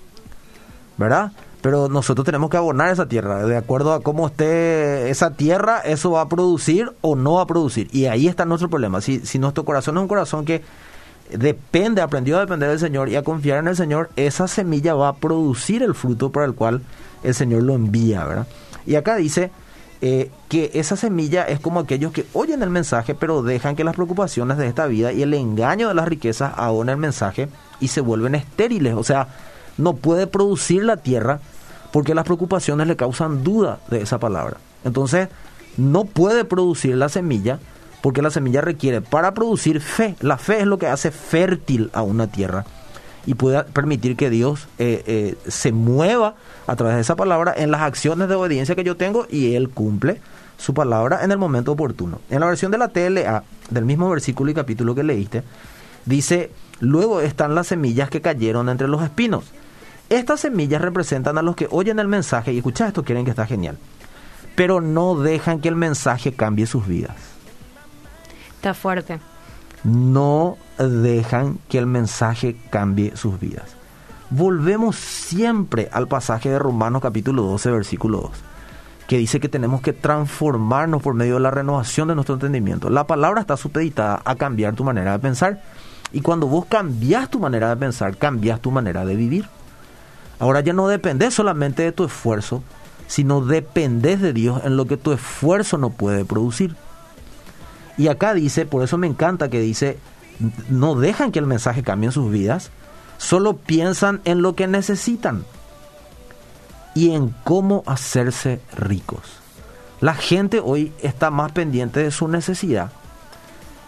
¿verdad? 0.97 1.31
Pero 1.61 1.89
nosotros 1.89 2.25
tenemos 2.25 2.49
que 2.49 2.57
abonar 2.57 2.91
esa 2.91 3.07
tierra, 3.07 3.45
de 3.45 3.57
acuerdo 3.57 3.93
a 3.93 4.01
cómo 4.01 4.27
esté 4.27 5.09
esa 5.09 5.31
tierra, 5.31 5.79
eso 5.79 6.11
va 6.11 6.21
a 6.21 6.29
producir 6.29 6.91
o 7.01 7.15
no 7.15 7.33
va 7.35 7.43
a 7.43 7.47
producir. 7.47 7.87
Y 7.91 8.05
ahí 8.05 8.27
está 8.27 8.45
nuestro 8.45 8.69
problema. 8.69 9.01
Si, 9.01 9.19
si 9.21 9.39
nuestro 9.39 9.65
corazón 9.65 9.97
es 9.97 10.01
un 10.01 10.07
corazón 10.07 10.45
que 10.45 10.61
depende, 11.31 12.01
aprendió 12.01 12.37
a 12.37 12.41
depender 12.41 12.69
del 12.69 12.79
Señor 12.79 13.09
y 13.09 13.15
a 13.15 13.23
confiar 13.23 13.59
en 13.59 13.67
el 13.67 13.75
Señor, 13.75 14.09
esa 14.15 14.47
semilla 14.47 14.93
va 14.93 15.09
a 15.09 15.15
producir 15.15 15.81
el 15.81 15.95
fruto 15.95 16.31
para 16.31 16.45
el 16.45 16.53
cual 16.53 16.81
el 17.23 17.33
Señor 17.33 17.63
lo 17.63 17.73
envía, 17.73 18.23
¿verdad? 18.25 18.47
Y 18.85 18.95
acá 18.95 19.15
dice, 19.15 19.51
eh, 20.01 20.29
que 20.47 20.71
esa 20.75 20.95
semilla 20.95 21.43
es 21.43 21.59
como 21.59 21.79
aquellos 21.79 22.11
que 22.11 22.25
oyen 22.33 22.61
el 22.61 22.69
mensaje 22.69 23.15
pero 23.15 23.41
dejan 23.41 23.75
que 23.75 23.83
las 23.83 23.95
preocupaciones 23.95 24.57
de 24.57 24.67
esta 24.67 24.85
vida 24.85 25.11
y 25.11 25.23
el 25.23 25.33
engaño 25.33 25.87
de 25.87 25.95
las 25.95 26.07
riquezas 26.07 26.53
ahogan 26.55 26.89
el 26.89 26.97
mensaje 26.97 27.49
y 27.79 27.87
se 27.87 28.01
vuelven 28.01 28.35
estériles. 28.35 28.93
O 28.93 29.03
sea, 29.03 29.27
no 29.77 29.95
puede 29.95 30.27
producir 30.27 30.83
la 30.83 30.97
tierra 30.97 31.39
porque 31.91 32.13
las 32.13 32.25
preocupaciones 32.25 32.87
le 32.87 32.95
causan 32.95 33.43
duda 33.43 33.79
de 33.89 34.01
esa 34.01 34.19
palabra. 34.19 34.57
Entonces, 34.83 35.29
no 35.77 36.05
puede 36.05 36.45
producir 36.45 36.95
la 36.95 37.09
semilla 37.09 37.59
porque 38.01 38.21
la 38.21 38.29
semilla 38.29 38.61
requiere 38.61 39.01
para 39.01 39.33
producir 39.33 39.81
fe. 39.81 40.15
La 40.21 40.37
fe 40.37 40.59
es 40.59 40.67
lo 40.67 40.77
que 40.77 40.87
hace 40.87 41.11
fértil 41.11 41.89
a 41.93 42.03
una 42.03 42.27
tierra 42.27 42.65
y 43.27 43.35
pueda 43.35 43.65
permitir 43.65 44.15
que 44.15 44.29
Dios 44.29 44.67
eh, 44.79 45.03
eh, 45.05 45.35
se 45.47 45.73
mueva 45.73 46.35
a 46.65 46.75
través 46.77 46.95
de 46.95 47.01
esa 47.01 47.17
palabra 47.17 47.53
en 47.55 47.71
las 47.71 47.81
acciones 47.81 48.29
de 48.29 48.35
obediencia 48.35 48.73
que 48.73 48.85
yo 48.85 48.95
tengo 48.95 49.27
y 49.29 49.53
Él 49.53 49.69
cumple 49.69 50.21
su 50.57 50.73
palabra 50.73 51.23
en 51.23 51.31
el 51.31 51.37
momento 51.37 51.73
oportuno. 51.73 52.21
En 52.29 52.39
la 52.39 52.47
versión 52.47 52.71
de 52.71 52.77
la 52.77 52.87
TLA, 52.87 53.43
del 53.69 53.83
mismo 53.83 54.09
versículo 54.09 54.49
y 54.49 54.53
capítulo 54.53 54.95
que 54.95 55.03
leíste, 55.03 55.43
dice, 56.05 56.51
luego 56.79 57.19
están 57.19 57.53
las 57.53 57.67
semillas 57.67 58.09
que 58.09 58.21
cayeron 58.21 58.69
entre 58.69 58.87
los 58.87 59.03
espinos. 59.03 59.51
Estas 60.07 60.39
semillas 60.39 60.81
representan 60.81 61.37
a 61.37 61.41
los 61.41 61.57
que 61.57 61.67
oyen 61.69 61.99
el 61.99 62.07
mensaje 62.07 62.53
y 62.53 62.59
escucha 62.59 62.87
esto, 62.87 63.03
quieren 63.03 63.25
que 63.25 63.31
está 63.31 63.45
genial, 63.45 63.77
pero 64.55 64.79
no 64.79 65.19
dejan 65.19 65.59
que 65.59 65.67
el 65.67 65.75
mensaje 65.75 66.31
cambie 66.31 66.65
sus 66.65 66.87
vidas. 66.87 67.17
Está 68.55 68.73
fuerte 68.73 69.19
no 69.87 70.57
dejan 70.77 71.59
que 71.69 71.77
el 71.77 71.85
mensaje 71.85 72.57
cambie 72.69 73.15
sus 73.15 73.39
vidas. 73.39 73.77
Volvemos 74.29 74.97
siempre 74.97 75.87
al 75.93 76.09
pasaje 76.09 76.49
de 76.49 76.59
Romanos 76.59 77.01
capítulo 77.01 77.43
12, 77.43 77.71
versículo 77.71 78.19
2, 78.19 78.31
que 79.07 79.17
dice 79.17 79.39
que 79.39 79.47
tenemos 79.47 79.79
que 79.79 79.93
transformarnos 79.93 81.01
por 81.01 81.13
medio 81.13 81.35
de 81.35 81.39
la 81.39 81.51
renovación 81.51 82.09
de 82.09 82.15
nuestro 82.15 82.35
entendimiento. 82.35 82.89
La 82.89 83.07
palabra 83.07 83.39
está 83.39 83.55
supeditada 83.55 84.21
a 84.25 84.35
cambiar 84.35 84.75
tu 84.75 84.83
manera 84.83 85.13
de 85.13 85.19
pensar. 85.19 85.63
Y 86.11 86.19
cuando 86.19 86.47
vos 86.47 86.65
cambias 86.65 87.29
tu 87.29 87.39
manera 87.39 87.69
de 87.69 87.77
pensar, 87.77 88.17
cambias 88.17 88.59
tu 88.59 88.71
manera 88.71 89.05
de 89.05 89.15
vivir. 89.15 89.47
Ahora 90.39 90.59
ya 90.59 90.73
no 90.73 90.89
dependes 90.89 91.33
solamente 91.33 91.83
de 91.83 91.93
tu 91.93 92.03
esfuerzo, 92.03 92.61
sino 93.07 93.39
dependes 93.39 94.19
de 94.19 94.33
Dios 94.33 94.61
en 94.65 94.75
lo 94.75 94.85
que 94.85 94.97
tu 94.97 95.13
esfuerzo 95.13 95.77
no 95.77 95.91
puede 95.91 96.25
producir. 96.25 96.75
Y 97.97 98.07
acá 98.09 98.33
dice, 98.33 98.65
por 98.65 98.83
eso 98.83 98.97
me 98.97 99.07
encanta 99.07 99.49
que 99.49 99.59
dice, 99.59 99.97
no 100.69 100.95
dejan 100.95 101.31
que 101.31 101.39
el 101.39 101.47
mensaje 101.47 101.83
cambie 101.83 102.07
en 102.07 102.11
sus 102.11 102.31
vidas, 102.31 102.71
solo 103.17 103.57
piensan 103.57 104.21
en 104.25 104.41
lo 104.41 104.55
que 104.55 104.67
necesitan 104.67 105.43
y 106.93 107.11
en 107.11 107.33
cómo 107.43 107.83
hacerse 107.85 108.61
ricos. 108.75 109.21
La 109.99 110.13
gente 110.13 110.59
hoy 110.63 110.93
está 111.01 111.31
más 111.31 111.51
pendiente 111.51 112.01
de 112.01 112.11
su 112.11 112.27
necesidad 112.27 112.91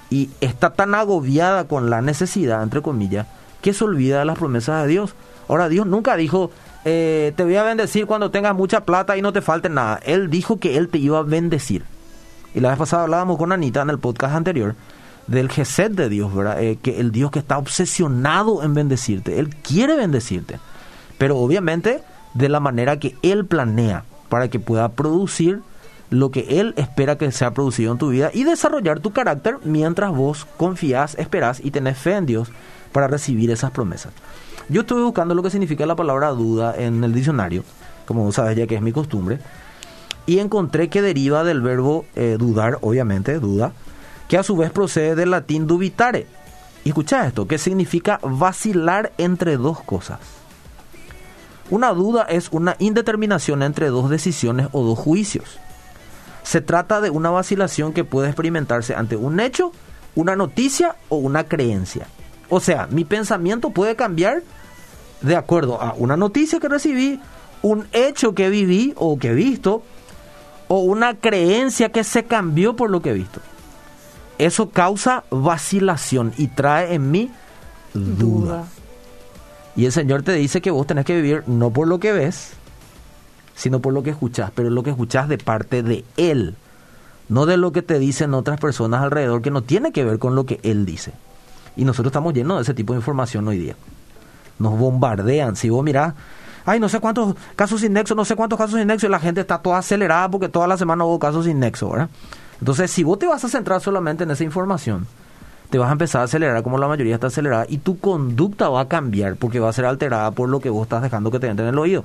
y 0.10 0.32
está 0.42 0.72
tan 0.72 0.96
agobiada 0.96 1.68
con 1.68 1.92
la 1.92 2.02
necesidad, 2.02 2.64
entre 2.64 2.82
comillas, 2.82 3.28
que 3.62 3.74
se 3.74 3.84
olvida 3.84 4.20
de 4.20 4.26
las 4.26 4.40
promesas 4.40 4.84
de 4.84 4.90
Dios. 4.90 5.14
Ahora 5.48 5.70
Dios 5.70 5.86
nunca 5.86 6.16
dijo, 6.16 6.50
eh, 6.86 7.34
te 7.36 7.44
voy 7.44 7.58
a 7.58 7.64
bendecir 7.64 8.08
cuando 8.08 8.32
tengas 8.32 8.56
mucha 8.56 8.86
plata 8.86 9.18
y 9.18 9.22
no 9.22 9.34
te 9.34 9.42
falte 9.42 9.70
nada. 9.70 10.00
Él 10.04 10.30
dijo 10.32 10.60
que 10.60 10.78
Él 10.78 10.90
te 10.90 10.98
iba 10.98 11.20
a 11.20 11.24
bendecir. 11.24 11.86
Y 12.54 12.60
la 12.60 12.70
vez 12.70 12.78
pasada 12.78 13.04
hablábamos 13.04 13.38
con 13.38 13.52
Anita 13.52 13.82
en 13.82 13.90
el 13.90 14.00
podcast 14.00 14.36
anterior 14.36 14.76
del 15.28 15.50
Gesed 15.50 15.92
de 15.92 16.10
Dios, 16.10 16.34
¿verdad? 16.34 16.62
Eh, 16.62 16.78
que 16.82 17.00
el 17.00 17.12
Dios 17.12 17.30
que 17.30 17.40
está 17.40 17.58
obsesionado 17.58 18.64
en 18.64 18.74
bendecirte. 18.74 19.40
Él 19.40 19.56
quiere 19.56 19.96
bendecirte. 19.96 20.60
Pero 21.18 21.38
obviamente 21.38 22.02
de 22.34 22.50
la 22.50 22.60
manera 22.60 23.00
que 23.00 23.16
Él 23.22 23.46
planea 23.46 24.04
para 24.30 24.48
que 24.48 24.60
pueda 24.60 24.90
producir 24.90 25.62
lo 26.10 26.32
que 26.32 26.60
Él 26.60 26.74
espera 26.78 27.18
que 27.18 27.32
sea 27.32 27.54
producido 27.54 27.92
en 27.92 27.98
tu 28.00 28.10
vida 28.10 28.32
y 28.34 28.44
desarrollar 28.44 29.00
tu 29.00 29.12
carácter 29.12 29.58
mientras 29.64 30.12
vos 30.12 30.48
confías, 30.58 31.16
esperás 31.16 31.64
y 31.64 31.72
tenés 31.72 31.98
fe 31.98 32.16
en 32.16 32.26
Dios 32.26 32.50
para 32.92 33.08
recibir 33.08 33.52
esas 33.52 33.72
promesas. 33.72 34.14
Yo 34.70 34.82
estuve 34.82 35.04
buscando 35.04 35.36
lo 35.36 35.44
que 35.44 35.50
significa 35.50 35.86
la 35.86 35.96
palabra 35.96 36.30
duda 36.30 36.76
en 36.76 37.04
el 37.04 37.14
diccionario, 37.14 37.64
como 38.08 38.24
vos 38.24 38.36
sabes 38.36 38.58
ya 38.58 38.66
que 38.66 38.76
es 38.76 38.82
mi 38.82 38.92
costumbre, 38.92 39.40
y 40.30 40.38
encontré 40.38 40.90
que 40.90 41.02
deriva 41.02 41.44
del 41.44 41.60
verbo 41.60 42.06
eh, 42.16 42.36
dudar, 42.38 42.78
obviamente, 42.82 43.40
duda, 43.40 43.74
que 44.28 44.38
a 44.38 44.44
su 44.44 44.56
vez 44.56 44.70
procede 44.70 45.16
del 45.16 45.32
latín 45.32 45.66
dubitare. 45.66 46.28
Y 46.84 46.90
escucha 46.90 47.26
esto, 47.26 47.48
que 47.48 47.58
significa 47.58 48.20
vacilar 48.22 49.12
entre 49.18 49.58
dos 49.58 49.82
cosas. 49.82 50.20
Una 51.72 51.94
duda 51.94 52.28
es 52.30 52.50
una 52.52 52.76
indeterminación 52.78 53.64
entre 53.64 53.88
dos 53.88 54.12
decisiones 54.12 54.68
o 54.72 54.84
dos 54.84 55.00
juicios. 55.00 55.58
Se 56.44 56.62
trata 56.62 57.02
de 57.02 57.10
una 57.10 57.32
vacilación 57.32 57.92
que 57.92 58.04
puede 58.04 58.28
experimentarse 58.28 58.94
ante 58.94 59.16
un 59.16 59.40
hecho, 59.40 59.72
una 60.14 60.36
noticia 60.36 60.96
o 61.10 61.16
una 61.16 61.46
creencia. 61.46 62.06
O 62.50 62.60
sea, 62.60 62.88
mi 62.92 63.04
pensamiento 63.04 63.72
puede 63.72 63.96
cambiar 63.96 64.44
de 65.22 65.36
acuerdo 65.36 65.82
a 65.82 65.96
una 65.98 66.18
noticia 66.18 66.60
que 66.60 66.70
recibí, 66.70 67.20
un 67.64 67.88
hecho 67.94 68.36
que 68.36 68.52
viví 68.52 68.94
o 68.96 69.18
que 69.18 69.30
he 69.30 69.34
visto, 69.34 69.82
o 70.70 70.80
una 70.80 71.16
creencia 71.16 71.90
que 71.90 72.06
se 72.06 72.24
cambió 72.24 72.76
por 72.78 72.90
lo 72.90 73.02
que 73.02 73.10
he 73.10 73.14
visto. 73.14 73.42
Eso 74.38 74.70
causa 74.70 75.26
vacilación 75.30 76.32
y 76.38 76.48
trae 76.48 76.94
en 76.94 77.12
mí 77.12 77.30
duda. 77.94 78.66
Y 79.76 79.86
el 79.86 79.92
Señor 79.92 80.24
te 80.24 80.34
dice 80.34 80.62
que 80.62 80.72
vos 80.72 80.88
tenés 80.88 81.06
que 81.06 81.16
vivir 81.16 81.44
no 81.48 81.72
por 81.72 81.88
lo 81.88 82.00
que 82.00 82.14
ves, 82.14 82.52
sino 83.56 83.80
por 83.80 83.94
lo 83.94 84.04
que 84.04 84.12
escuchás, 84.12 84.52
pero 84.54 84.70
lo 84.70 84.84
que 84.84 84.92
escuchás 84.92 85.28
de 85.28 85.38
parte 85.38 85.84
de 85.84 86.06
Él, 86.18 86.56
no 87.28 87.46
de 87.46 87.58
lo 87.58 87.72
que 87.72 87.82
te 87.82 88.00
dicen 88.00 88.34
otras 88.34 88.60
personas 88.60 89.02
alrededor 89.02 89.42
que 89.42 89.52
no 89.52 89.64
tiene 89.64 89.92
que 89.92 90.06
ver 90.06 90.20
con 90.20 90.36
lo 90.36 90.46
que 90.46 90.60
Él 90.64 90.86
dice. 90.86 91.14
Y 91.76 91.84
nosotros 91.84 92.12
estamos 92.12 92.34
llenos 92.34 92.58
de 92.58 92.64
ese 92.64 92.74
tipo 92.74 92.94
de 92.94 93.00
información 93.00 93.48
hoy 93.48 93.58
día. 93.58 93.76
Nos 94.60 94.78
bombardean. 94.78 95.56
Si 95.56 95.70
vos 95.70 95.84
mirás 95.84 96.14
ay, 96.70 96.80
no 96.80 96.90
sé 96.90 97.00
cuántos 97.00 97.36
casos 97.56 97.82
sin 97.82 97.94
nexo, 97.94 98.16
no 98.16 98.26
sé 98.26 98.36
cuántos 98.36 98.58
casos 98.58 98.78
sin 98.78 98.88
nexo, 98.88 99.08
y 99.08 99.10
la 99.10 99.20
gente 99.20 99.42
está 99.42 99.58
toda 99.58 99.80
acelerada 99.80 100.30
porque 100.30 100.50
toda 100.50 100.68
la 100.68 100.78
semana 100.78 101.04
hubo 101.04 101.20
casos 101.20 101.46
sin 101.46 101.60
nexo, 101.60 101.90
¿verdad? 101.90 102.10
Entonces, 102.60 102.92
si 102.92 103.04
vos 103.04 103.18
te 103.18 103.26
vas 103.26 103.44
a 103.44 103.50
centrar 103.50 103.82
solamente 103.82 104.24
en 104.24 104.32
esa 104.32 104.44
información, 104.44 105.08
te 105.70 105.78
vas 105.78 105.90
a 105.90 105.94
empezar 105.94 106.22
a 106.22 106.24
acelerar 106.26 106.62
como 106.64 106.78
la 106.78 106.88
mayoría 106.88 107.16
está 107.16 107.28
acelerada 107.28 107.66
y 107.70 107.78
tu 107.78 108.00
conducta 108.00 108.70
va 108.70 108.82
a 108.82 108.88
cambiar 108.88 109.36
porque 109.36 109.60
va 109.60 109.70
a 109.70 109.74
ser 109.74 109.86
alterada 109.86 110.32
por 110.32 110.50
lo 110.50 110.60
que 110.60 110.70
vos 110.70 110.84
estás 110.84 111.02
dejando 111.02 111.32
que 111.32 111.40
te 111.40 111.48
entre 111.48 111.68
en 111.68 111.74
el 111.74 111.80
oído. 111.80 112.04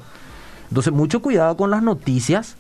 Entonces, 0.69 0.93
mucho 0.93 1.21
cuidado 1.21 1.57
con 1.57 1.71
las 1.71 1.83
noticias 1.83 2.57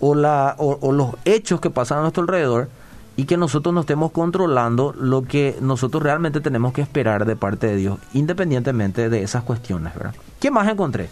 o, 0.00 0.10
o, 0.10 0.92
los 0.92 1.10
hechos 1.24 1.60
que 1.60 1.70
pasan 1.70 1.98
a 1.98 2.00
nuestro 2.02 2.22
alrededor 2.22 2.68
y 3.16 3.24
que 3.24 3.36
nosotros 3.36 3.74
no 3.74 3.80
estemos 3.82 4.10
controlando 4.10 4.94
lo 4.98 5.22
que 5.22 5.56
nosotros 5.60 6.02
realmente 6.02 6.40
tenemos 6.40 6.72
que 6.72 6.80
esperar 6.80 7.24
de 7.26 7.36
parte 7.36 7.68
de 7.68 7.76
Dios, 7.76 7.98
independientemente 8.12 9.08
de 9.08 9.22
esas 9.22 9.44
cuestiones. 9.44 9.94
¿verdad? 9.94 10.14
¿Qué 10.42 10.50
más 10.50 10.68
encontré? 10.68 11.08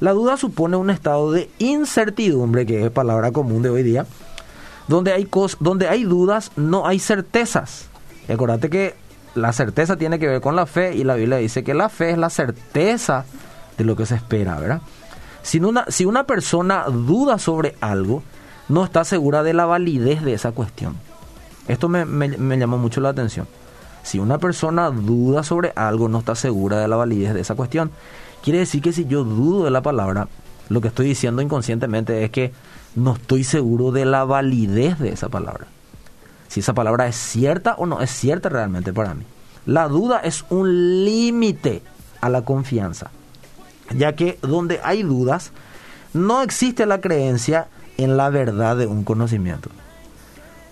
La 0.00 0.12
duda 0.12 0.38
supone 0.38 0.78
un 0.78 0.88
estado 0.88 1.30
de 1.30 1.50
incertidumbre, 1.58 2.64
que 2.64 2.86
es 2.86 2.90
palabra 2.90 3.30
común 3.30 3.60
de 3.62 3.68
hoy 3.68 3.82
día, 3.82 4.06
donde 4.88 5.12
hay, 5.12 5.28
donde 5.60 5.90
hay 5.90 6.04
dudas, 6.04 6.52
no 6.56 6.86
hay 6.86 6.98
certezas. 6.98 7.90
Acordate 8.30 8.70
que 8.70 8.94
la 9.34 9.52
certeza 9.52 9.96
tiene 9.96 10.18
que 10.18 10.26
ver 10.26 10.40
con 10.40 10.56
la 10.56 10.64
fe 10.64 10.96
y 10.96 11.04
la 11.04 11.16
Biblia 11.16 11.36
dice 11.36 11.62
que 11.62 11.74
la 11.74 11.90
fe 11.90 12.12
es 12.12 12.18
la 12.18 12.30
certeza 12.30 13.26
de 13.76 13.84
lo 13.84 13.94
que 13.94 14.06
se 14.06 14.14
espera, 14.14 14.58
¿verdad? 14.58 14.80
Si 15.42 15.58
una, 15.60 15.84
si 15.88 16.06
una 16.06 16.24
persona 16.24 16.86
duda 16.86 17.38
sobre 17.38 17.76
algo, 17.82 18.22
no 18.70 18.84
está 18.84 19.04
segura 19.04 19.42
de 19.42 19.52
la 19.52 19.66
validez 19.66 20.22
de 20.22 20.32
esa 20.32 20.52
cuestión. 20.52 20.96
Esto 21.68 21.90
me, 21.90 22.06
me, 22.06 22.56
llamó 22.56 22.78
mucho 22.78 23.02
la 23.02 23.10
atención. 23.10 23.46
Si 24.02 24.18
una 24.18 24.38
persona 24.38 24.88
duda 24.88 25.42
sobre 25.42 25.74
algo, 25.76 26.08
no 26.08 26.20
está 26.20 26.34
segura 26.34 26.78
de 26.78 26.88
la 26.88 26.96
validez 26.96 27.34
de 27.34 27.42
esa 27.42 27.54
cuestión. 27.54 27.90
Quiere 28.42 28.60
decir 28.60 28.82
que 28.82 28.92
si 28.92 29.06
yo 29.06 29.24
dudo 29.24 29.64
de 29.64 29.70
la 29.70 29.82
palabra, 29.82 30.28
lo 30.68 30.80
que 30.80 30.88
estoy 30.88 31.06
diciendo 31.06 31.42
inconscientemente 31.42 32.24
es 32.24 32.30
que 32.30 32.52
no 32.94 33.14
estoy 33.14 33.44
seguro 33.44 33.92
de 33.92 34.04
la 34.04 34.24
validez 34.24 34.98
de 34.98 35.10
esa 35.10 35.28
palabra. 35.28 35.66
Si 36.48 36.60
esa 36.60 36.74
palabra 36.74 37.06
es 37.06 37.16
cierta 37.16 37.74
o 37.76 37.86
no 37.86 38.00
es 38.00 38.10
cierta 38.10 38.48
realmente 38.48 38.92
para 38.92 39.14
mí. 39.14 39.24
La 39.64 39.88
duda 39.88 40.18
es 40.18 40.44
un 40.50 41.04
límite 41.04 41.82
a 42.20 42.28
la 42.28 42.42
confianza 42.42 43.10
ya 43.96 44.14
que 44.14 44.38
donde 44.42 44.80
hay 44.82 45.02
dudas, 45.02 45.52
no 46.12 46.42
existe 46.42 46.86
la 46.86 47.00
creencia 47.00 47.68
en 47.98 48.16
la 48.16 48.30
verdad 48.30 48.76
de 48.76 48.86
un 48.86 49.04
conocimiento. 49.04 49.70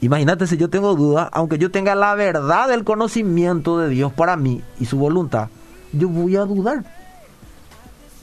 Imagínate 0.00 0.46
si 0.46 0.56
yo 0.56 0.70
tengo 0.70 0.94
dudas, 0.94 1.28
aunque 1.32 1.58
yo 1.58 1.70
tenga 1.70 1.94
la 1.94 2.14
verdad 2.14 2.68
del 2.68 2.84
conocimiento 2.84 3.78
de 3.78 3.88
Dios 3.88 4.12
para 4.12 4.36
mí 4.36 4.62
y 4.78 4.86
su 4.86 4.98
voluntad, 4.98 5.48
yo 5.92 6.08
voy 6.08 6.36
a 6.36 6.44
dudar. 6.44 6.84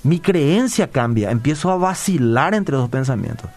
Mi 0.08 0.22
creencia 0.22 0.88
cambia, 0.88 1.32
empiezo 1.32 1.70
a 1.70 1.76
vacilar 1.76 2.54
entre 2.54 2.78
dos 2.78 2.88
pensamientos. 2.88 3.50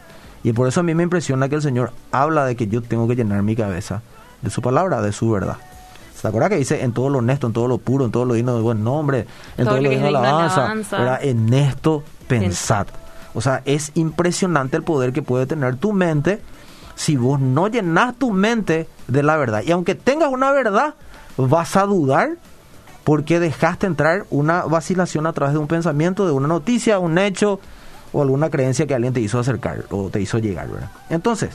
Y 0.43 0.53
por 0.53 0.67
eso 0.67 0.81
a 0.81 0.83
mí 0.83 0.97
me 0.97 1.05
impresiona 1.05 1.49
que 1.49 1.55
el 1.55 1.63
Señor 1.63 1.93
habla 2.11 2.45
de 2.45 2.57
que 2.57 2.67
yo 2.67 2.83
tengo 2.83 3.07
que 3.07 3.15
llenar 3.15 3.41
mi 3.45 3.55
cabeza 3.55 4.03
de 4.43 4.51
su 4.51 4.61
palabra, 4.61 5.01
de 5.01 5.13
su 5.13 5.31
verdad. 5.31 5.59
¿Se 6.13 6.27
acuerda 6.27 6.49
que 6.49 6.57
dice 6.57 6.83
en 6.83 6.91
todo 6.91 7.09
lo 7.09 7.19
honesto, 7.19 7.47
en 7.47 7.53
todo 7.53 7.69
lo 7.69 7.79
puro, 7.79 8.05
en 8.05 8.11
todo 8.11 8.25
lo 8.25 8.35
digno 8.35 8.57
de 8.57 8.63
buen 8.63 8.83
nombre, 8.83 9.29
en 9.57 9.65
todo, 9.65 9.81
lo 9.81 9.91
digno 9.91 10.03
de 10.03 10.09
alabanza? 10.09 11.21
En 11.23 11.55
esto 11.55 12.03
pensad. 12.27 12.89
O 13.33 13.41
sea, 13.41 13.63
es 13.65 13.93
impresionante 13.95 14.77
el 14.77 14.83
poder 14.83 15.13
que 15.13 15.23
puede 15.23 15.47
tener 15.47 15.77
tu 15.77 15.93
mente 15.93 16.43
si 16.97 17.17
vos 17.17 17.39
no 17.39 17.69
llenas 17.69 18.17
tu 18.17 18.33
mente 18.33 18.89
de 19.07 19.23
la 19.23 19.37
verdad. 19.37 19.63
Y 19.65 19.71
aunque 19.71 19.95
tengas 19.95 20.31
una 20.33 20.51
verdad, 20.51 20.97
vas 21.37 21.77
a 21.77 21.87
dudar 21.87 22.39
porque 23.05 23.41
dejaste 23.41 23.87
entrar 23.87 24.27
una 24.31 24.63
vacilación 24.63 25.27
a 25.27 25.33
través 25.33 25.55
de 25.55 25.59
un 25.59 25.67
pensamiento, 25.67 26.27
de 26.27 26.33
una 26.33 26.49
noticia, 26.49 26.99
un 26.99 27.19
hecho 27.19 27.61
o 28.13 28.23
alguna 28.23 28.51
creencia 28.51 28.87
que 28.87 28.95
alguien 28.95 29.13
te 29.13 29.21
hizo 29.21 29.39
acercar 29.39 29.85
o 29.91 30.11
te 30.11 30.21
hizo 30.21 30.39
llegar. 30.39 30.69
¿verdad? 30.69 30.91
Entonces, 31.09 31.51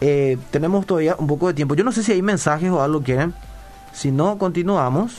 eh, 0.00 0.38
tenemos 0.50 0.86
todavía 0.86 1.16
un 1.18 1.26
poco 1.26 1.48
de 1.48 1.54
tiempo. 1.54 1.74
Yo 1.74 1.84
no 1.84 1.92
sé 1.92 2.02
si 2.02 2.12
hay 2.12 2.22
mensajes 2.22 2.70
o 2.70 2.82
algo 2.82 3.02
quieren 3.02 3.34
si 3.92 4.10
no, 4.10 4.38
continuamos. 4.38 5.18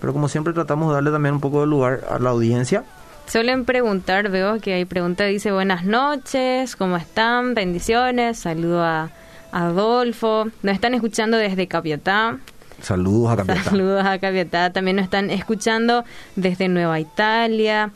Pero 0.00 0.12
como 0.12 0.28
siempre 0.28 0.52
tratamos 0.52 0.88
de 0.88 0.94
darle 0.94 1.10
también 1.10 1.34
un 1.34 1.40
poco 1.40 1.60
de 1.60 1.66
lugar 1.66 2.04
a 2.08 2.18
la 2.18 2.30
audiencia. 2.30 2.84
Suelen 3.26 3.64
preguntar, 3.64 4.30
veo 4.30 4.58
que 4.60 4.72
hay 4.72 4.84
pregunta, 4.84 5.24
dice 5.24 5.52
buenas 5.52 5.84
noches, 5.84 6.76
¿cómo 6.76 6.96
están? 6.96 7.54
Bendiciones, 7.54 8.38
saludo 8.38 8.82
a 8.82 9.10
Adolfo. 9.52 10.46
Nos 10.62 10.74
están 10.74 10.94
escuchando 10.94 11.36
desde 11.36 11.66
Capiatá. 11.66 12.38
Saludos 12.82 13.32
a 13.32 13.36
Capiatá. 13.38 13.62
Saludos 13.62 14.04
a 14.04 14.18
Capiatá. 14.18 14.72
También 14.72 14.96
nos 14.96 15.04
están 15.04 15.30
escuchando 15.30 16.04
desde 16.36 16.68
Nueva 16.68 17.00
Italia. 17.00 17.90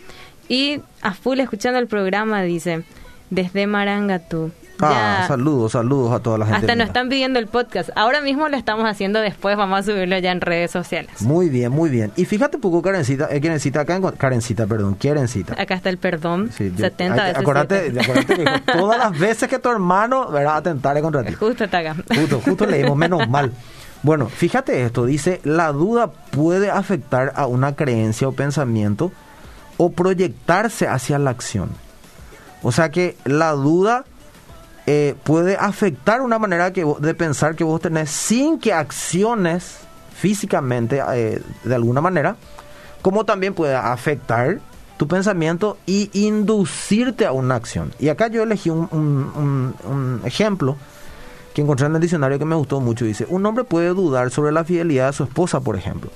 Y 0.48 0.80
a 1.00 1.14
full 1.14 1.40
escuchando 1.40 1.78
el 1.78 1.86
programa, 1.86 2.42
dice, 2.42 2.84
desde 3.30 3.66
Marangatú. 3.66 4.52
Ah, 4.84 5.24
saludos, 5.28 5.72
saludos 5.72 6.12
a 6.12 6.20
toda 6.20 6.38
la 6.38 6.46
gente. 6.46 6.60
Hasta 6.60 6.74
nos 6.74 6.88
están 6.88 7.08
pidiendo 7.08 7.38
el 7.38 7.46
podcast. 7.46 7.90
Ahora 7.94 8.20
mismo 8.20 8.48
lo 8.48 8.56
estamos 8.56 8.84
haciendo, 8.84 9.20
después 9.20 9.56
vamos 9.56 9.78
a 9.78 9.82
subirlo 9.84 10.18
ya 10.18 10.32
en 10.32 10.40
redes 10.40 10.70
sociales. 10.70 11.22
Muy 11.22 11.48
bien, 11.48 11.70
muy 11.70 11.88
bien. 11.88 12.10
Y 12.16 12.24
fíjate 12.24 12.56
un 12.56 12.62
poco, 12.62 12.82
Karencita, 12.82 13.28
eh, 13.30 13.40
Karencita 13.40 13.80
acá 13.80 13.96
en 13.96 14.02
Karencita, 14.02 14.66
perdón, 14.66 14.94
Karencita. 14.94 15.60
Acá 15.60 15.74
está 15.74 15.88
el 15.88 15.98
perdón, 15.98 16.50
70 16.50 17.14
veces. 17.14 17.38
Acuérdate, 17.38 17.92
acuérdate 18.00 18.34
que 18.34 18.72
todas 18.72 18.98
las 18.98 19.18
veces 19.18 19.48
que 19.48 19.58
tu 19.58 19.68
hermano 19.68 20.30
verá 20.30 20.56
atentar 20.56 21.00
contra 21.00 21.22
ti. 21.22 21.32
Justo 21.34 21.64
está 21.64 21.78
acá. 21.78 21.96
Justo, 22.14 22.40
justo 22.40 22.66
leímos, 22.66 22.96
menos 22.96 23.28
mal. 23.28 23.52
Bueno, 24.02 24.28
fíjate 24.28 24.84
esto, 24.84 25.04
dice, 25.06 25.40
la 25.44 25.72
duda 25.72 26.10
puede 26.10 26.70
afectar 26.70 27.32
a 27.36 27.46
una 27.46 27.76
creencia 27.76 28.28
o 28.28 28.32
pensamiento 28.32 29.12
o 29.76 29.92
proyectarse 29.92 30.88
hacia 30.88 31.18
la 31.18 31.30
acción. 31.30 31.70
O 32.62 32.72
sea 32.72 32.90
que 32.90 33.16
la 33.24 33.52
duda 33.52 34.04
eh, 34.86 35.14
puede 35.22 35.56
afectar 35.56 36.20
una 36.20 36.38
manera 36.38 36.72
que 36.72 36.84
de 36.98 37.14
pensar 37.14 37.54
que 37.54 37.64
vos 37.64 37.80
tenés 37.80 38.10
sin 38.10 38.58
que 38.58 38.72
acciones 38.72 39.78
físicamente 40.14 41.00
eh, 41.14 41.42
de 41.64 41.74
alguna 41.74 42.00
manera, 42.00 42.36
como 43.02 43.24
también 43.24 43.54
puede 43.54 43.74
afectar 43.74 44.60
tu 44.96 45.08
pensamiento 45.08 45.78
y 45.86 46.10
inducirte 46.12 47.26
a 47.26 47.32
una 47.32 47.56
acción. 47.56 47.92
Y 47.98 48.08
acá 48.08 48.28
yo 48.28 48.42
elegí 48.42 48.70
un, 48.70 50.20
ejemplo 50.24 50.76
que 51.54 51.62
encontré 51.62 51.86
en 51.86 51.94
el 51.94 52.00
diccionario 52.00 52.38
que 52.38 52.44
me 52.44 52.54
gustó 52.54 52.80
mucho. 52.80 53.04
Dice, 53.04 53.26
un 53.28 53.44
hombre 53.44 53.64
puede 53.64 53.88
dudar 53.88 54.30
sobre 54.30 54.52
la 54.52 54.64
fidelidad 54.64 55.08
de 55.08 55.12
su 55.12 55.24
esposa, 55.24 55.60
por 55.60 55.76
ejemplo, 55.76 56.10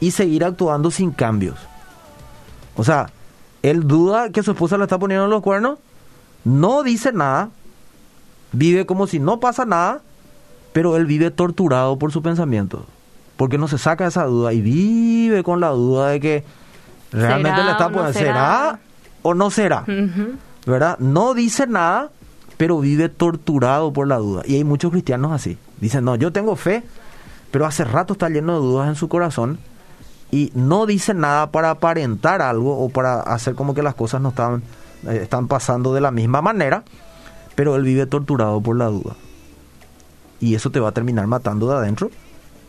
y 0.00 0.10
seguir 0.10 0.44
actuando 0.44 0.90
sin 0.90 1.10
cambios. 1.10 1.58
O 2.76 2.84
sea, 2.84 3.10
él 3.62 3.86
duda 3.86 4.30
que 4.30 4.42
su 4.42 4.52
esposa 4.52 4.78
le 4.78 4.84
está 4.84 4.98
poniendo 4.98 5.26
los 5.26 5.42
cuernos, 5.42 5.78
no 6.44 6.82
dice 6.82 7.12
nada, 7.12 7.50
vive 8.52 8.86
como 8.86 9.06
si 9.06 9.18
no 9.18 9.40
pasa 9.40 9.64
nada, 9.64 10.00
pero 10.72 10.96
él 10.96 11.06
vive 11.06 11.30
torturado 11.30 11.98
por 11.98 12.12
su 12.12 12.22
pensamiento, 12.22 12.86
porque 13.36 13.58
no 13.58 13.66
se 13.66 13.78
saca 13.78 14.06
esa 14.06 14.24
duda 14.24 14.52
y 14.52 14.60
vive 14.60 15.42
con 15.42 15.60
la 15.60 15.70
duda 15.70 16.08
de 16.08 16.20
que 16.20 16.44
realmente 17.12 17.62
le 17.64 17.70
está 17.72 17.88
poniendo, 17.88 18.12
¿será? 18.12 18.78
o 19.22 19.34
no 19.34 19.50
será? 19.50 19.84
¿Verdad? 20.66 20.98
No 20.98 21.34
dice 21.34 21.66
nada, 21.66 22.10
pero 22.56 22.80
vive 22.80 23.08
torturado 23.08 23.92
por 23.92 24.06
la 24.08 24.16
duda. 24.16 24.42
Y 24.46 24.54
hay 24.56 24.64
muchos 24.64 24.90
cristianos 24.90 25.32
así. 25.32 25.58
Dicen, 25.80 26.04
no, 26.04 26.16
yo 26.16 26.32
tengo 26.32 26.56
fe, 26.56 26.82
pero 27.50 27.66
hace 27.66 27.84
rato 27.84 28.14
está 28.14 28.28
lleno 28.28 28.54
de 28.54 28.60
dudas 28.60 28.88
en 28.88 28.94
su 28.94 29.08
corazón 29.08 29.58
y 30.30 30.50
no 30.54 30.86
dice 30.86 31.14
nada 31.14 31.50
para 31.50 31.70
aparentar 31.70 32.42
algo 32.42 32.78
o 32.78 32.88
para 32.88 33.20
hacer 33.20 33.54
como 33.54 33.74
que 33.74 33.82
las 33.82 33.94
cosas 33.94 34.20
no 34.20 34.30
están, 34.30 34.62
eh, 35.06 35.20
están 35.22 35.48
pasando 35.48 35.94
de 35.94 36.00
la 36.00 36.10
misma 36.10 36.42
manera 36.42 36.82
pero 37.56 37.74
él 37.74 37.82
vive 37.82 38.06
torturado 38.06 38.60
por 38.60 38.76
la 38.76 38.86
duda. 38.86 39.16
Y 40.38 40.54
eso 40.54 40.70
te 40.70 40.78
va 40.78 40.90
a 40.90 40.92
terminar 40.92 41.26
matando 41.26 41.68
de 41.68 41.74
adentro 41.74 42.10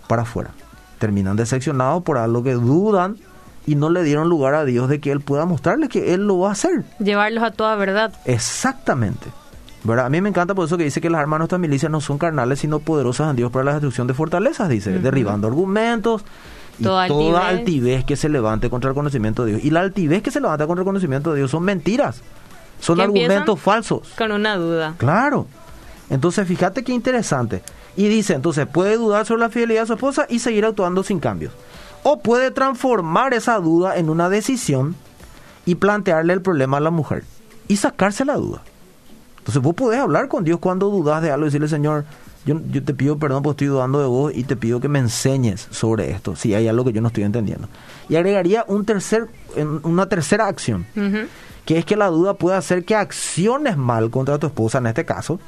para 0.08 0.24
afuera. 0.24 0.52
Terminan 0.98 1.36
decepcionados 1.36 2.02
por 2.02 2.18
algo 2.18 2.42
que 2.42 2.54
dudan 2.54 3.18
y 3.68 3.76
no 3.76 3.90
le 3.90 4.02
dieron 4.02 4.30
lugar 4.30 4.56
a 4.56 4.64
Dios 4.64 4.90
de 4.90 5.00
que 5.00 5.12
Él 5.12 5.20
pueda 5.20 5.46
mostrarles 5.46 5.90
que 5.90 6.14
Él 6.14 6.26
lo 6.26 6.40
va 6.40 6.50
a 6.50 6.52
hacer. 6.54 6.86
Llevarlos 6.98 7.44
a 7.44 7.52
toda 7.52 7.76
verdad. 7.76 8.14
Exactamente. 8.26 9.28
¿Verdad? 9.84 10.08
A 10.08 10.10
mí 10.10 10.22
me 10.22 10.30
encanta 10.30 10.56
por 10.56 10.66
eso 10.66 10.78
que 10.78 10.84
dice 10.84 11.02
que 11.02 11.10
las 11.10 11.22
armas 11.22 11.38
de 11.38 11.40
nuestra 11.40 11.58
milicia 11.58 11.90
no 11.90 12.02
son 12.02 12.18
carnales, 12.18 12.60
sino 12.60 12.80
poderosas 12.80 13.30
en 13.30 13.36
Dios 13.36 13.52
para 13.52 13.66
la 13.66 13.72
destrucción 13.74 14.08
de 14.08 14.14
fortalezas, 14.14 14.70
dice, 14.70 15.00
derribando 15.00 15.48
argumentos 15.48 16.24
y 16.80 16.84
toda, 16.84 17.48
altivez. 17.48 18.06
que 18.06 18.16
se 18.16 18.30
levante 18.30 18.70
contra 18.70 18.90
el 18.90 18.96
conocimiento 18.96 19.46
de 19.46 19.52
Dios. 19.54 19.64
Y 19.64 19.72
la 19.72 19.82
altivez 19.82 20.22
que 20.22 20.32
se 20.32 20.40
levanta 20.40 20.68
contra 20.68 20.82
el 20.82 20.86
conocimiento 20.86 21.32
de 21.32 21.40
Dios 21.40 21.52
son 21.52 21.64
mentiras. 21.64 22.22
Son 22.80 23.00
argumentos 23.02 23.60
falsos. 23.60 24.10
Con 24.18 24.32
una 24.32 24.56
duda. 24.56 24.94
Claro. 24.98 25.48
Entonces, 26.10 26.48
fíjate 26.48 26.84
qué 26.84 26.94
interesante. 26.94 27.64
Y 27.96 28.08
dice, 28.08 28.34
entonces, 28.34 28.68
puede 28.68 28.98
dudar 28.98 29.26
sobre 29.26 29.42
la 29.42 29.50
fidelidad 29.50 29.82
de 29.82 29.88
su 29.88 29.94
esposa 29.94 30.28
y 30.30 30.40
seguir 30.40 30.66
actuando 30.66 31.04
sin 31.04 31.20
cambios. 31.20 31.54
O 32.04 32.20
puede 32.20 32.52
transformar 32.52 33.34
esa 33.34 33.60
duda 33.60 33.98
en 33.98 34.10
una 34.10 34.30
decisión 34.30 34.96
y 35.66 35.76
plantearle 35.76 36.34
el 36.34 36.42
problema 36.42 36.78
a 36.78 36.82
la 36.82 36.92
mujer 36.92 37.24
y 37.68 37.78
sacarse 37.78 38.24
la 38.24 38.36
duda. 38.36 38.62
Entonces, 39.48 39.62
vos 39.62 39.74
podés 39.76 40.00
hablar 40.00 40.28
con 40.28 40.44
Dios 40.44 40.60
cuando 40.60 40.90
dudas 40.90 41.22
de 41.22 41.32
algo 41.32 41.46
y 41.46 41.48
decirle, 41.48 41.70
Señor, 41.70 42.04
yo, 42.46 42.60
yo 42.70 42.84
te 42.84 42.94
pido 42.94 43.18
perdón 43.18 43.44
porque 43.44 43.64
estoy 43.64 43.68
dudando 43.68 44.00
de 44.00 44.06
vos 44.06 44.32
y 44.36 44.44
te 44.44 44.56
pido 44.58 44.80
que 44.82 44.90
me 44.90 45.00
enseñes 45.00 45.68
sobre 45.72 46.12
esto, 46.12 46.36
si 46.36 46.54
hay 46.54 46.68
algo 46.68 46.84
que 46.84 46.92
yo 46.92 47.00
no 47.02 47.08
estoy 47.08 47.24
entendiendo. 47.24 47.70
Y 48.10 48.16
agregaría 48.18 48.66
un 48.68 48.84
tercer, 48.86 49.28
una 49.84 50.08
tercera 50.10 50.48
acción, 50.48 50.86
que 51.66 51.78
es 51.78 51.86
que 51.86 51.96
la 51.96 52.08
duda 52.08 52.34
puede 52.34 52.58
hacer 52.58 52.84
que 52.84 52.96
acciones 52.96 53.78
mal 53.78 54.10
contra 54.10 54.38
tu 54.38 54.48
esposa 54.48 54.80
en 54.80 54.88
este 54.88 55.06
caso 55.06 55.40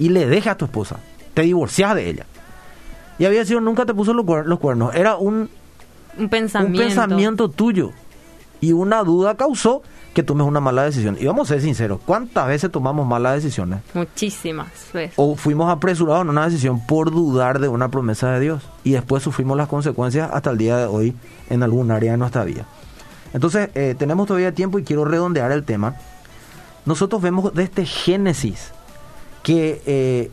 y 0.00 0.08
le 0.08 0.26
dejes 0.26 0.48
a 0.52 0.56
tu 0.56 0.64
esposa, 0.64 0.98
te 1.34 1.42
divorcias 1.42 1.94
de 1.94 2.10
ella. 2.10 2.26
Y 3.20 3.24
había 3.24 3.44
sido 3.44 3.60
nunca 3.60 3.86
te 3.86 3.94
puso 3.94 4.12
los, 4.14 4.24
cuer- 4.26 4.44
los 4.46 4.58
cuernos, 4.58 4.94
era 4.96 5.16
un, 5.16 5.48
Un 6.18 6.28
pensamiento. 6.28 6.80
un 6.80 6.88
pensamiento 6.88 7.48
tuyo 7.48 7.92
y 8.60 8.72
una 8.72 9.04
duda 9.04 9.36
causó 9.36 9.82
que 10.14 10.22
tomes 10.22 10.46
una 10.46 10.60
mala 10.60 10.84
decisión. 10.84 11.16
Y 11.20 11.26
vamos 11.26 11.50
a 11.50 11.54
ser 11.54 11.62
sinceros, 11.62 12.00
¿cuántas 12.06 12.46
veces 12.46 12.70
tomamos 12.70 13.06
malas 13.06 13.34
decisiones? 13.34 13.80
Muchísimas 13.92 14.68
veces. 14.92 15.14
O 15.16 15.34
fuimos 15.34 15.70
apresurados 15.70 16.22
en 16.22 16.30
una 16.30 16.46
decisión 16.46 16.86
por 16.86 17.10
dudar 17.10 17.58
de 17.58 17.68
una 17.68 17.90
promesa 17.90 18.30
de 18.30 18.40
Dios 18.40 18.62
y 18.84 18.92
después 18.92 19.22
sufrimos 19.22 19.56
las 19.56 19.68
consecuencias 19.68 20.30
hasta 20.32 20.50
el 20.50 20.58
día 20.58 20.78
de 20.78 20.86
hoy 20.86 21.14
en 21.50 21.62
algún 21.62 21.90
área 21.90 22.12
de 22.12 22.18
nuestra 22.18 22.44
vida. 22.44 22.64
Entonces, 23.32 23.70
eh, 23.74 23.96
tenemos 23.98 24.28
todavía 24.28 24.54
tiempo 24.54 24.78
y 24.78 24.84
quiero 24.84 25.04
redondear 25.04 25.50
el 25.50 25.64
tema. 25.64 25.96
Nosotros 26.86 27.20
vemos 27.20 27.52
desde 27.52 27.84
Génesis 27.84 28.70
que 29.42 29.82
eh, 29.84 30.30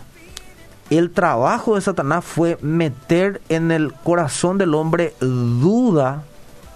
el 0.91 1.10
trabajo 1.10 1.76
de 1.76 1.82
Satanás 1.82 2.24
fue 2.24 2.60
meter 2.62 3.41
en 3.50 3.72
el 3.72 3.94
corazón 3.94 4.60
del 4.60 4.76
hombre 4.76 5.15
duda 5.20 6.24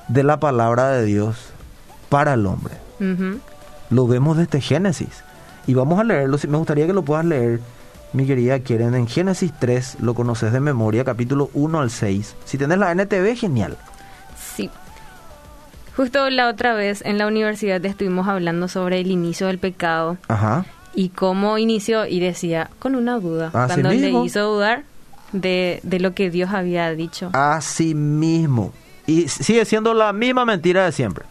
de 0.08 0.24
la 0.24 0.40
palabra 0.40 0.90
de 0.90 1.06
Dios 1.06 1.38
para 2.10 2.34
el 2.34 2.48
hombre. 2.48 2.85
Lo 3.90 4.08
vemos 4.08 4.38
desde 4.38 4.62
Génesis. 4.62 5.24
Y 5.68 5.74
vamos 5.74 6.00
a 6.00 6.04
leerlo. 6.04 6.38
Me 6.48 6.58
gustaría 6.58 6.86
que 6.88 6.94
lo 6.94 7.04
puedas 7.04 7.26
leer, 7.26 7.60
mi 8.14 8.26
querida 8.26 8.60
Keren. 8.60 8.94
En 8.96 9.08
Génesis 9.08 9.52
3, 9.60 9.98
lo 10.02 10.14
conoces 10.14 10.52
de 10.54 10.60
memoria, 10.60 11.04
capítulo 11.04 11.50
1 11.54 11.80
al 11.80 11.90
6. 11.92 12.36
Si 12.46 12.58
tenés 12.58 12.78
la 12.78 12.92
NTV, 12.94 13.36
genial. 13.36 13.78
Sí. 14.56 14.70
Justo 15.96 16.30
la 16.30 16.50
otra 16.50 16.74
vez 16.74 17.02
en 17.06 17.18
la 17.18 17.26
universidad 17.28 17.84
estuvimos 17.86 18.28
hablando 18.28 18.68
sobre 18.68 19.00
el 19.00 19.12
inicio 19.12 19.48
del 19.48 19.60
pecado 19.60 20.18
Ajá. 20.28 20.66
y 20.94 21.10
cómo 21.10 21.58
inició 21.58 22.06
y 22.06 22.20
decía 22.20 22.70
con 22.80 22.96
una 22.96 23.18
duda. 23.20 23.50
Así 23.54 23.74
cuando 23.82 23.90
mismo. 23.90 24.20
le 24.20 24.26
hizo 24.26 24.42
dudar 24.42 24.84
de, 25.32 25.80
de 25.84 26.00
lo 26.00 26.14
que 26.14 26.30
Dios 26.30 26.52
había 26.52 26.92
dicho. 26.92 27.30
Así 27.34 27.96
mismo. 27.96 28.74
Y 29.08 29.30
sigue 29.30 29.64
siendo 29.66 29.94
la 29.94 30.12
misma 30.12 30.44
mentira 30.46 30.84
de 30.86 30.92
siempre. 30.92 31.26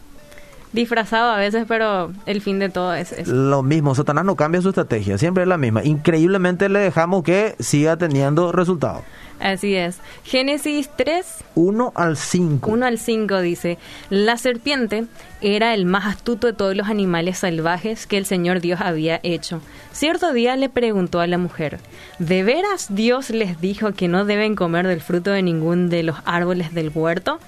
Disfrazado 0.75 1.31
a 1.31 1.37
veces, 1.37 1.63
pero 1.69 2.11
el 2.25 2.41
fin 2.41 2.59
de 2.59 2.67
todo 2.67 2.93
es 2.93 3.13
eso. 3.13 3.33
Lo 3.33 3.63
mismo. 3.63 3.95
Satanás 3.95 4.25
no 4.25 4.35
cambia 4.35 4.61
su 4.61 4.69
estrategia. 4.69 5.17
Siempre 5.17 5.43
es 5.43 5.47
la 5.47 5.57
misma. 5.57 5.85
Increíblemente 5.85 6.67
le 6.67 6.79
dejamos 6.79 7.23
que 7.23 7.55
siga 7.59 7.95
teniendo 7.95 8.51
resultados. 8.51 9.03
Así 9.39 9.75
es. 9.75 9.99
Génesis 10.25 10.89
3, 10.97 11.25
1 11.55 11.93
al 11.95 12.17
5. 12.17 12.69
1 12.69 12.85
al 12.85 12.97
5 12.99 13.39
dice, 13.39 13.77
la 14.09 14.37
serpiente 14.37 15.05
era 15.39 15.73
el 15.73 15.85
más 15.85 16.07
astuto 16.07 16.47
de 16.47 16.53
todos 16.53 16.75
los 16.75 16.89
animales 16.89 17.37
salvajes 17.37 18.05
que 18.05 18.17
el 18.17 18.25
Señor 18.25 18.59
Dios 18.59 18.81
había 18.81 19.21
hecho. 19.23 19.61
Cierto 19.93 20.33
día 20.33 20.57
le 20.57 20.67
preguntó 20.67 21.21
a 21.21 21.27
la 21.27 21.37
mujer, 21.37 21.79
¿de 22.19 22.43
veras 22.43 22.87
Dios 22.89 23.29
les 23.29 23.61
dijo 23.61 23.93
que 23.93 24.09
no 24.09 24.25
deben 24.25 24.55
comer 24.55 24.87
del 24.87 24.99
fruto 24.99 25.31
de 25.31 25.41
ningún 25.41 25.89
de 25.89 26.03
los 26.03 26.17
árboles 26.25 26.73
del 26.73 26.91
huerto? 26.93 27.39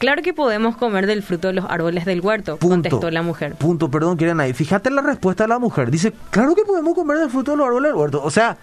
Claro 0.00 0.22
que 0.22 0.32
podemos 0.32 0.78
comer 0.78 1.06
del 1.06 1.22
fruto 1.22 1.48
de 1.48 1.52
los 1.52 1.66
árboles 1.68 2.06
del 2.06 2.22
huerto, 2.22 2.56
Punto. 2.56 2.72
contestó 2.88 3.10
la 3.10 3.20
mujer. 3.20 3.54
Punto, 3.56 3.90
perdón, 3.90 4.16
quieren 4.16 4.40
ahí. 4.40 4.54
Fíjate 4.54 4.90
la 4.90 5.02
respuesta 5.02 5.44
de 5.44 5.48
la 5.48 5.58
mujer. 5.58 5.90
Dice, 5.90 6.14
claro 6.30 6.54
que 6.54 6.64
podemos 6.64 6.94
comer 6.94 7.18
del 7.18 7.28
fruto 7.28 7.50
de 7.50 7.58
los 7.58 7.66
árboles 7.66 7.90
del 7.92 8.00
huerto. 8.00 8.22
O 8.24 8.30
sea, 8.30 8.56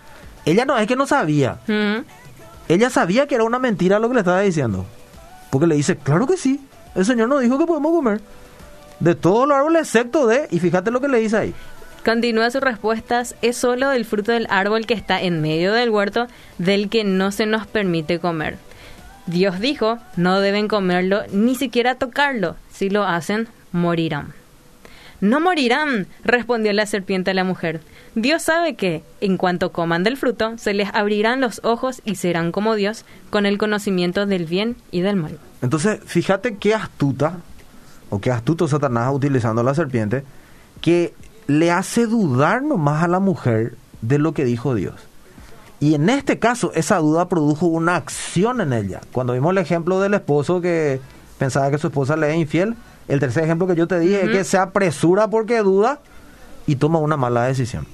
ella 0.45 0.65
no 0.65 0.75
es 0.79 0.87
que 0.87 0.95
no 0.95 1.05
sabía. 1.05 1.59
Ujú. 1.67 2.03
Ella 2.67 2.89
sabía 2.89 3.27
que 3.27 3.35
era 3.35 3.43
una 3.43 3.59
mentira 3.59 3.99
lo 3.99 4.07
que 4.07 4.15
le 4.15 4.21
estaba 4.21 4.41
diciendo. 4.41 4.87
Porque 5.51 5.67
le 5.67 5.75
dice, 5.75 5.95
claro 5.97 6.25
que 6.25 6.37
sí. 6.37 6.59
El 6.95 7.05
Señor 7.05 7.29
nos 7.29 7.41
dijo 7.41 7.59
que 7.59 7.67
podemos 7.67 7.91
comer. 7.91 8.19
De 8.99 9.13
todos 9.13 9.47
los 9.47 9.55
árboles 9.55 9.83
excepto 9.83 10.25
de... 10.25 10.47
Y 10.49 10.57
fíjate 10.57 10.89
lo 10.89 10.99
que 11.01 11.07
le 11.07 11.19
dice 11.19 11.37
ahí. 11.37 11.53
Continúa 12.03 12.49
sus 12.49 12.61
respuestas, 12.61 13.35
es 13.43 13.57
solo 13.57 13.89
del 13.89 14.05
fruto 14.05 14.31
del 14.31 14.47
árbol 14.49 14.87
que 14.87 14.95
está 14.95 15.21
en 15.21 15.39
medio 15.41 15.71
del 15.73 15.91
huerto 15.91 16.25
del 16.57 16.89
que 16.89 17.03
no 17.03 17.31
se 17.31 17.45
nos 17.45 17.67
permite 17.67 18.17
comer. 18.19 18.57
Dios 19.27 19.59
dijo, 19.59 19.99
no 20.15 20.39
deben 20.39 20.67
comerlo 20.67 21.21
ni 21.31 21.55
siquiera 21.55 21.95
tocarlo, 21.95 22.55
si 22.71 22.89
lo 22.89 23.03
hacen, 23.03 23.47
morirán. 23.71 24.33
No 25.19 25.39
morirán, 25.39 26.07
respondió 26.23 26.71
la 26.73 26.85
serpiente 26.85 27.31
a 27.31 27.33
la 27.33 27.43
mujer. 27.43 27.81
Dios 28.15 28.43
sabe 28.43 28.75
que, 28.75 29.03
en 29.19 29.37
cuanto 29.37 29.71
coman 29.71 30.03
del 30.03 30.15
fruto, 30.15 30.57
se 30.57 30.73
les 30.73 30.89
abrirán 30.93 31.41
los 31.41 31.59
ojos 31.63 32.01
y 32.05 32.15
serán 32.15 32.51
como 32.51 32.75
Dios, 32.75 33.03
con 33.29 33.45
el 33.45 33.57
conocimiento 33.57 34.25
del 34.25 34.45
bien 34.45 34.75
y 34.91 35.01
del 35.01 35.15
mal. 35.15 35.39
Entonces, 35.61 35.99
fíjate 36.05 36.57
qué 36.57 36.73
astuta, 36.75 37.39
o 38.09 38.21
qué 38.21 38.31
astuto 38.31 38.67
Satanás 38.67 39.11
utilizando 39.13 39.63
la 39.63 39.73
serpiente, 39.73 40.23
que 40.81 41.13
le 41.47 41.71
hace 41.71 42.05
dudar 42.05 42.61
nomás 42.61 43.03
a 43.03 43.07
la 43.07 43.19
mujer 43.19 43.75
de 44.01 44.19
lo 44.19 44.33
que 44.33 44.45
dijo 44.45 44.75
Dios. 44.75 45.06
Y 45.79 45.93
en 45.93 46.09
este 46.09 46.39
caso, 46.39 46.71
esa 46.73 46.97
duda 46.97 47.29
produjo 47.29 47.67
una 47.67 47.95
acción 47.95 48.61
en 48.61 48.73
ella. 48.73 49.01
Cuando 49.11 49.33
vimos 49.33 49.51
el 49.51 49.59
ejemplo 49.59 49.99
del 49.99 50.15
esposo 50.15 50.59
que 50.59 50.99
pensaba 51.37 51.69
que 51.69 51.77
su 51.77 51.87
esposa 51.87 52.17
le 52.17 52.31
es 52.31 52.37
infiel, 52.37 52.75
el 53.07 53.19
tercer 53.19 53.43
ejemplo 53.43 53.67
que 53.67 53.75
yo 53.75 53.87
te 53.87 53.99
dije 53.99 54.25
es 54.25 54.31
que 54.31 54.43
se 54.43 54.57
apresura 54.57 55.29
porque 55.29 55.59
duda 55.59 55.99
y 56.65 56.75
toma 56.75 56.99
una 56.99 57.15
mala 57.15 57.43
decisión. 57.43 57.85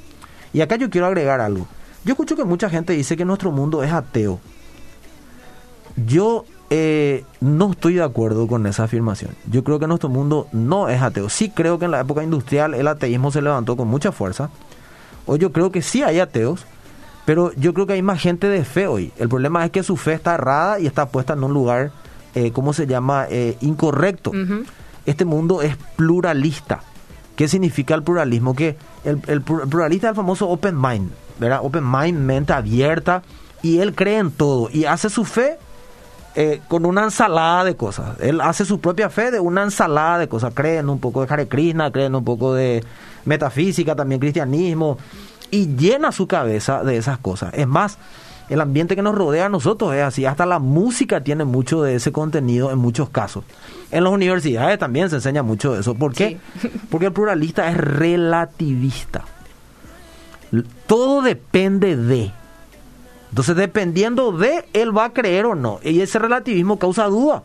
Y 0.54 0.62
acá 0.62 0.78
yo 0.78 0.90
quiero 0.90 1.08
agregar 1.08 1.42
algo. 1.42 1.68
Yo 2.06 2.14
escucho 2.14 2.36
que 2.36 2.44
mucha 2.44 2.70
gente 2.70 2.94
dice 2.94 3.18
que 3.18 3.26
nuestro 3.26 3.52
mundo 3.52 3.84
es 3.84 3.92
ateo. 3.92 4.40
Yo 5.96 6.46
eh, 6.70 7.24
no 7.40 7.72
estoy 7.72 7.96
de 7.96 8.04
acuerdo 8.04 8.48
con 8.48 8.66
esa 8.66 8.86
afirmación. 8.86 9.36
Yo 9.50 9.64
creo 9.64 9.78
que 9.78 9.88
nuestro 9.88 10.10
mundo 10.10 10.48
no 10.52 10.90
es 10.90 11.02
ateo. 11.02 11.30
Sí 11.30 11.50
creo 11.50 11.80
que 11.80 11.86
en 11.86 11.92
la 11.92 12.00
época 12.00 12.24
industrial 12.24 12.74
el 12.74 12.88
ateísmo 12.88 13.32
se 13.32 13.42
levantó 13.42 13.78
con 13.78 13.88
mucha 13.88 14.12
fuerza. 14.12 14.50
Hoy 15.26 15.40
yo 15.40 15.52
creo 15.52 15.72
que 15.72 15.82
sí 15.82 16.02
hay 16.02 16.20
ateos, 16.20 16.66
pero 17.26 17.52
yo 17.56 17.74
creo 17.74 17.86
que 17.88 17.94
hay 17.94 18.02
más 18.02 18.20
gente 18.22 18.48
de 18.48 18.64
fe 18.66 18.88
hoy. 18.88 19.12
El 19.18 19.30
problema 19.30 19.64
es 19.66 19.72
que 19.72 19.84
su 19.84 19.98
fe 19.98 20.14
está 20.14 20.36
errada 20.36 20.80
y 20.80 20.88
está 20.88 21.08
puesta 21.08 21.34
en 21.34 21.44
un 21.44 21.54
lugar, 21.54 21.92
eh, 22.36 22.52
¿cómo 22.52 22.74
se 22.74 22.88
llama?, 22.88 23.28
Eh, 23.30 23.58
incorrecto. 23.62 24.32
Este 25.06 25.26
mundo 25.26 25.62
es 25.62 25.76
pluralista. 25.96 26.82
¿Qué 27.36 27.48
significa 27.48 27.96
el 27.96 28.04
pluralismo? 28.04 28.56
Que 28.56 28.78
el, 29.04 29.20
el 29.28 29.44
plur- 29.44 29.68
pluralista 29.68 30.08
es 30.08 30.12
el 30.12 30.16
famoso 30.16 30.48
open 30.50 30.80
mind, 30.80 31.12
¿verdad? 31.40 31.60
Open 31.64 31.84
mind, 31.90 32.20
mente 32.20 32.54
abierta, 32.54 33.24
y 33.62 33.80
él 33.80 33.96
cree 33.96 34.20
en 34.20 34.32
todo 34.32 34.70
y 34.72 34.86
hace 34.86 35.10
su 35.10 35.26
fe 35.26 35.58
eh, 36.36 36.62
con 36.68 36.86
una 36.86 37.04
ensalada 37.04 37.64
de 37.64 37.76
cosas. 37.76 38.20
Él 38.20 38.40
hace 38.42 38.66
su 38.66 38.80
propia 38.80 39.10
fe 39.10 39.32
de 39.32 39.40
una 39.40 39.64
ensalada 39.64 40.20
de 40.20 40.28
cosas. 40.28 40.54
Cree 40.54 40.78
en 40.78 40.90
un 40.90 41.00
poco 41.00 41.26
de 41.26 41.34
Hare 41.34 41.48
Krishna, 41.48 41.92
cree 41.92 42.06
en 42.06 42.16
un 42.16 42.24
poco 42.24 42.54
de 42.54 42.84
metafísica, 43.26 43.96
también 43.96 44.20
cristianismo, 44.20 44.98
y 45.54 45.76
llena 45.76 46.12
su 46.12 46.26
cabeza 46.26 46.84
de 46.84 46.98
esas 46.98 47.20
cosas. 47.20 47.54
Es 47.54 47.68
más, 47.68 48.00
el 48.50 48.60
ambiente 48.60 48.96
que 48.96 49.04
nos 49.04 49.14
rodea 49.14 49.46
a 49.46 49.50
nosotros 49.50 49.94
es 49.94 50.02
así. 50.02 50.26
Hasta 50.26 50.48
la 50.48 50.58
música 50.58 51.24
tiene 51.24 51.46
mucho 51.46 51.84
de 51.84 51.94
ese 51.94 52.12
contenido 52.12 52.72
en 52.72 52.80
muchos 52.80 53.12
casos. 53.12 53.44
En 53.92 54.04
las 54.04 54.12
universidades 54.12 54.80
también 54.80 55.12
se 55.12 55.18
enseña 55.18 55.44
mucho 55.44 55.72
de 55.74 55.82
eso. 55.82 55.94
¿Por 55.94 56.16
qué? 56.16 56.40
Porque 56.90 57.06
el 57.06 57.14
pluralista 57.14 57.70
es 57.70 57.78
relativista. 57.78 59.26
Todo 60.88 61.22
depende 61.22 61.98
de. 61.98 62.32
Entonces, 63.30 63.56
dependiendo 63.56 64.32
de, 64.32 64.68
él 64.74 64.98
va 64.98 65.06
a 65.06 65.14
creer 65.14 65.46
o 65.46 65.54
no. 65.54 65.80
Y 65.84 66.02
ese 66.02 66.18
relativismo 66.18 66.80
causa 66.80 67.06
duda. 67.06 67.44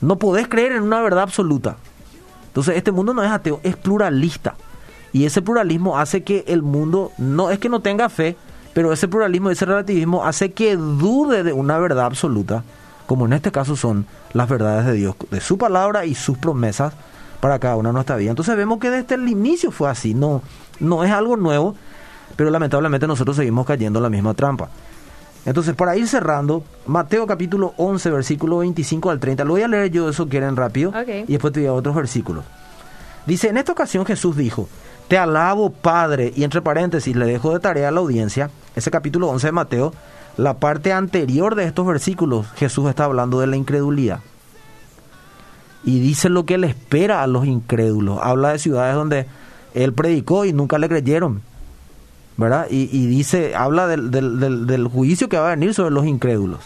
No 0.00 0.18
podés 0.18 0.48
creer 0.48 0.72
en 0.72 0.82
una 0.82 1.00
verdad 1.02 1.22
absoluta. 1.22 1.76
Entonces, 2.48 2.76
este 2.76 2.90
mundo 2.90 3.14
no 3.14 3.22
es 3.22 3.30
ateo, 3.30 3.60
es 3.62 3.76
pluralista. 3.76 4.56
Y 5.12 5.24
ese 5.24 5.42
pluralismo 5.42 5.98
hace 5.98 6.22
que 6.22 6.44
el 6.48 6.62
mundo, 6.62 7.12
no 7.18 7.50
es 7.50 7.58
que 7.58 7.68
no 7.68 7.80
tenga 7.80 8.08
fe, 8.08 8.36
pero 8.74 8.92
ese 8.92 9.08
pluralismo, 9.08 9.50
ese 9.50 9.64
relativismo 9.64 10.24
hace 10.24 10.52
que 10.52 10.76
dude 10.76 11.42
de 11.42 11.52
una 11.52 11.78
verdad 11.78 12.04
absoluta, 12.04 12.62
como 13.06 13.26
en 13.26 13.32
este 13.32 13.50
caso 13.50 13.74
son 13.74 14.06
las 14.34 14.48
verdades 14.48 14.86
de 14.86 14.92
Dios, 14.92 15.16
de 15.30 15.40
su 15.40 15.58
palabra 15.58 16.04
y 16.04 16.14
sus 16.14 16.38
promesas 16.38 16.92
para 17.40 17.58
cada 17.58 17.76
una 17.76 17.88
de 17.88 17.94
nuestra 17.94 18.16
vida. 18.16 18.30
Entonces 18.30 18.56
vemos 18.56 18.78
que 18.78 18.90
desde 18.90 19.14
el 19.14 19.28
inicio 19.28 19.70
fue 19.70 19.88
así, 19.88 20.14
no, 20.14 20.42
no 20.80 21.04
es 21.04 21.10
algo 21.10 21.36
nuevo, 21.36 21.74
pero 22.36 22.50
lamentablemente 22.50 23.06
nosotros 23.06 23.36
seguimos 23.36 23.66
cayendo 23.66 23.98
en 23.98 24.02
la 24.02 24.10
misma 24.10 24.34
trampa. 24.34 24.68
Entonces, 25.46 25.74
para 25.74 25.96
ir 25.96 26.06
cerrando, 26.06 26.62
Mateo 26.86 27.26
capítulo 27.26 27.72
11, 27.78 28.10
versículo 28.10 28.58
25 28.58 29.10
al 29.10 29.18
30, 29.18 29.44
lo 29.44 29.52
voy 29.52 29.62
a 29.62 29.68
leer 29.68 29.90
yo, 29.90 30.08
eso 30.08 30.28
quieren 30.28 30.56
rápido, 30.56 30.92
y 31.26 31.32
después 31.32 31.54
te 31.54 31.60
voy 31.60 31.68
a 31.68 31.72
otros 31.72 31.94
versículos. 31.94 32.44
Dice, 33.24 33.48
en 33.48 33.56
esta 33.56 33.72
ocasión 33.72 34.04
Jesús 34.04 34.36
dijo, 34.36 34.68
te 35.08 35.18
alabo 35.18 35.70
Padre, 35.70 36.32
y 36.36 36.44
entre 36.44 36.62
paréntesis 36.62 37.16
le 37.16 37.26
dejo 37.26 37.52
de 37.52 37.60
tarea 37.60 37.88
a 37.88 37.90
la 37.90 38.00
audiencia, 38.00 38.50
ese 38.76 38.90
capítulo 38.90 39.28
11 39.28 39.48
de 39.48 39.52
Mateo, 39.52 39.94
la 40.36 40.58
parte 40.58 40.92
anterior 40.92 41.54
de 41.54 41.64
estos 41.64 41.86
versículos, 41.86 42.46
Jesús 42.56 42.88
está 42.88 43.04
hablando 43.04 43.40
de 43.40 43.48
la 43.48 43.56
incredulidad. 43.56 44.20
Y 45.84 46.00
dice 46.00 46.28
lo 46.28 46.44
que 46.44 46.58
le 46.58 46.68
espera 46.68 47.22
a 47.22 47.26
los 47.26 47.46
incrédulos. 47.46 48.18
Habla 48.22 48.52
de 48.52 48.58
ciudades 48.58 48.94
donde 48.94 49.26
él 49.74 49.92
predicó 49.92 50.44
y 50.44 50.52
nunca 50.52 50.78
le 50.78 50.88
creyeron. 50.88 51.42
¿verdad? 52.38 52.68
Y, 52.70 53.06
dice, 53.08 53.56
habla 53.56 53.88
del, 53.88 54.88
juicio 54.88 55.28
que 55.28 55.36
va 55.36 55.48
a 55.48 55.56
venir 55.56 55.74
sobre 55.74 55.90
los 55.90 56.06
incrédulos. 56.06 56.60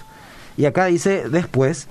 Y 0.59 0.67
acá 0.67 0.85
dice 0.85 1.31
después, 1.31 1.89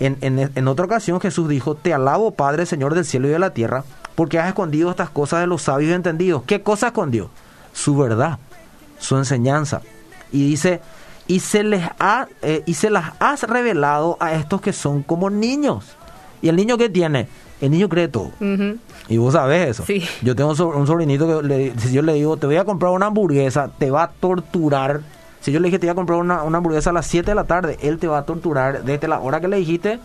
en, 0.00 0.66
otra 0.66 0.86
ocasión 0.86 1.20
Jesús 1.20 1.46
dijo, 1.46 1.74
te 1.74 1.92
alabo 1.92 2.30
Padre, 2.30 2.64
Señor 2.64 2.94
del 2.94 3.04
cielo 3.04 3.28
y 3.28 3.30
de 3.30 3.38
la 3.38 3.50
tierra, 3.50 3.84
porque 4.18 4.40
has 4.40 4.48
escondido 4.48 4.90
estas 4.90 5.10
cosas 5.10 5.42
de 5.42 5.46
los 5.46 5.62
sabios 5.62 5.92
y 5.92 5.94
entendidos. 5.94 6.42
¿Qué 6.44 6.60
cosa 6.60 6.88
escondió? 6.88 7.30
Su 7.72 7.96
verdad, 7.96 8.40
su 8.98 9.16
enseñanza. 9.16 9.80
Y 10.32 10.44
dice, 10.44 10.80
y 11.28 11.38
se, 11.38 11.62
les 11.62 11.84
ha, 12.00 12.26
eh, 12.42 12.64
y 12.66 12.74
se 12.74 12.90
las 12.90 13.12
has 13.20 13.44
revelado 13.44 14.16
a 14.18 14.32
estos 14.32 14.60
que 14.60 14.72
son 14.72 15.04
como 15.04 15.30
niños. 15.30 15.84
¿Y 16.42 16.48
el 16.48 16.56
niño 16.56 16.76
qué 16.76 16.88
tiene? 16.88 17.28
El 17.60 17.70
niño 17.70 17.88
cree 17.88 18.08
todo. 18.08 18.32
Uh 18.40 18.44
-huh. 18.44 18.78
Y 19.08 19.18
vos 19.18 19.34
sabés 19.34 19.68
eso. 19.68 19.84
Sí. 19.86 20.02
Yo 20.22 20.34
tengo 20.34 20.50
un 20.50 20.86
sobrinito 20.88 21.40
que 21.40 21.46
le, 21.46 21.78
si 21.78 21.92
yo 21.92 22.02
le 22.02 22.14
digo, 22.14 22.36
te 22.38 22.48
voy 22.48 22.56
a 22.56 22.64
comprar 22.64 22.90
una 22.90 23.06
hamburguesa, 23.06 23.70
te 23.78 23.92
va 23.92 24.02
a 24.02 24.10
torturar. 24.10 25.02
Si 25.42 25.52
yo 25.52 25.60
le 25.60 25.68
dije, 25.68 25.78
te 25.78 25.86
voy 25.86 25.92
a 25.92 25.94
comprar 25.94 26.18
una, 26.18 26.42
una 26.42 26.58
hamburguesa 26.58 26.90
a 26.90 26.92
las 26.92 27.06
7 27.06 27.30
de 27.30 27.34
la 27.36 27.44
tarde, 27.44 27.78
él 27.82 27.98
te 27.98 28.08
va 28.08 28.18
a 28.18 28.26
torturar 28.26 28.82
desde 28.82 29.06
la 29.06 29.20
hora 29.20 29.40
que 29.40 29.46
le 29.46 29.58
dijiste. 29.58 30.00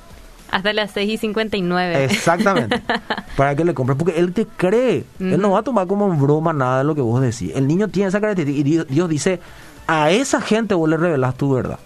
Hasta 0.53 0.71
las 0.71 0.91
6 0.91 1.09
y 1.13 1.17
59. 1.17 2.03
Exactamente. 2.05 2.79
para 3.35 3.55
que 3.55 3.65
le 3.65 3.73
compres, 3.73 3.97
porque 3.97 4.19
él 4.19 4.33
te 4.33 4.45
cree. 4.45 5.03
Uh 5.19 5.23
-huh. 5.23 5.33
Él 5.33 5.41
no 5.41 5.49
va 5.51 5.59
a 5.59 5.63
tomar 5.63 5.87
como 5.87 6.13
en 6.13 6.21
broma 6.21 6.53
nada 6.53 6.77
de 6.77 6.83
lo 6.83 6.93
que 6.93 7.01
vos 7.01 7.19
decís. 7.19 7.51
El 7.55 7.67
niño 7.67 7.87
tiene 7.87 8.09
esa 8.09 8.21
característica 8.21 8.59
y 8.59 8.63
Dios, 8.63 8.87
Dios 8.87 9.09
dice, 9.09 9.39
a 9.87 10.11
esa 10.11 10.41
gente 10.41 10.75
vos 10.75 10.87
le 10.87 10.97
revelás 10.97 11.35
tu 11.35 11.51
verdad. 11.51 11.79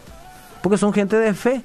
Porque 0.62 0.78
son 0.78 0.92
gente 0.92 1.16
de 1.16 1.34
fe, 1.34 1.62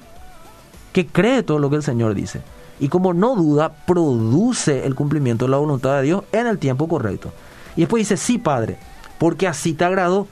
que 0.93 1.05
cree 1.05 1.43
todo 1.43 1.59
lo 1.59 1.69
que 1.69 1.75
el 1.75 1.83
Señor 1.83 2.13
dice. 2.13 2.41
Y 2.79 2.87
como 2.87 3.13
no 3.13 3.35
duda, 3.35 3.73
produce 3.85 4.85
el 4.85 4.95
cumplimiento 4.95 5.43
de 5.43 5.51
la 5.51 5.57
voluntad 5.57 5.97
de 5.97 6.03
Dios 6.03 6.23
en 6.31 6.47
el 6.47 6.57
tiempo 6.57 6.87
correcto. 6.87 7.33
Y 7.75 7.81
después 7.81 8.01
dice, 8.01 8.15
sí, 8.15 8.37
Padre, 8.37 8.77
porque 9.17 9.45
así 9.47 9.73
te 9.73 9.83
agradó. 9.83 10.27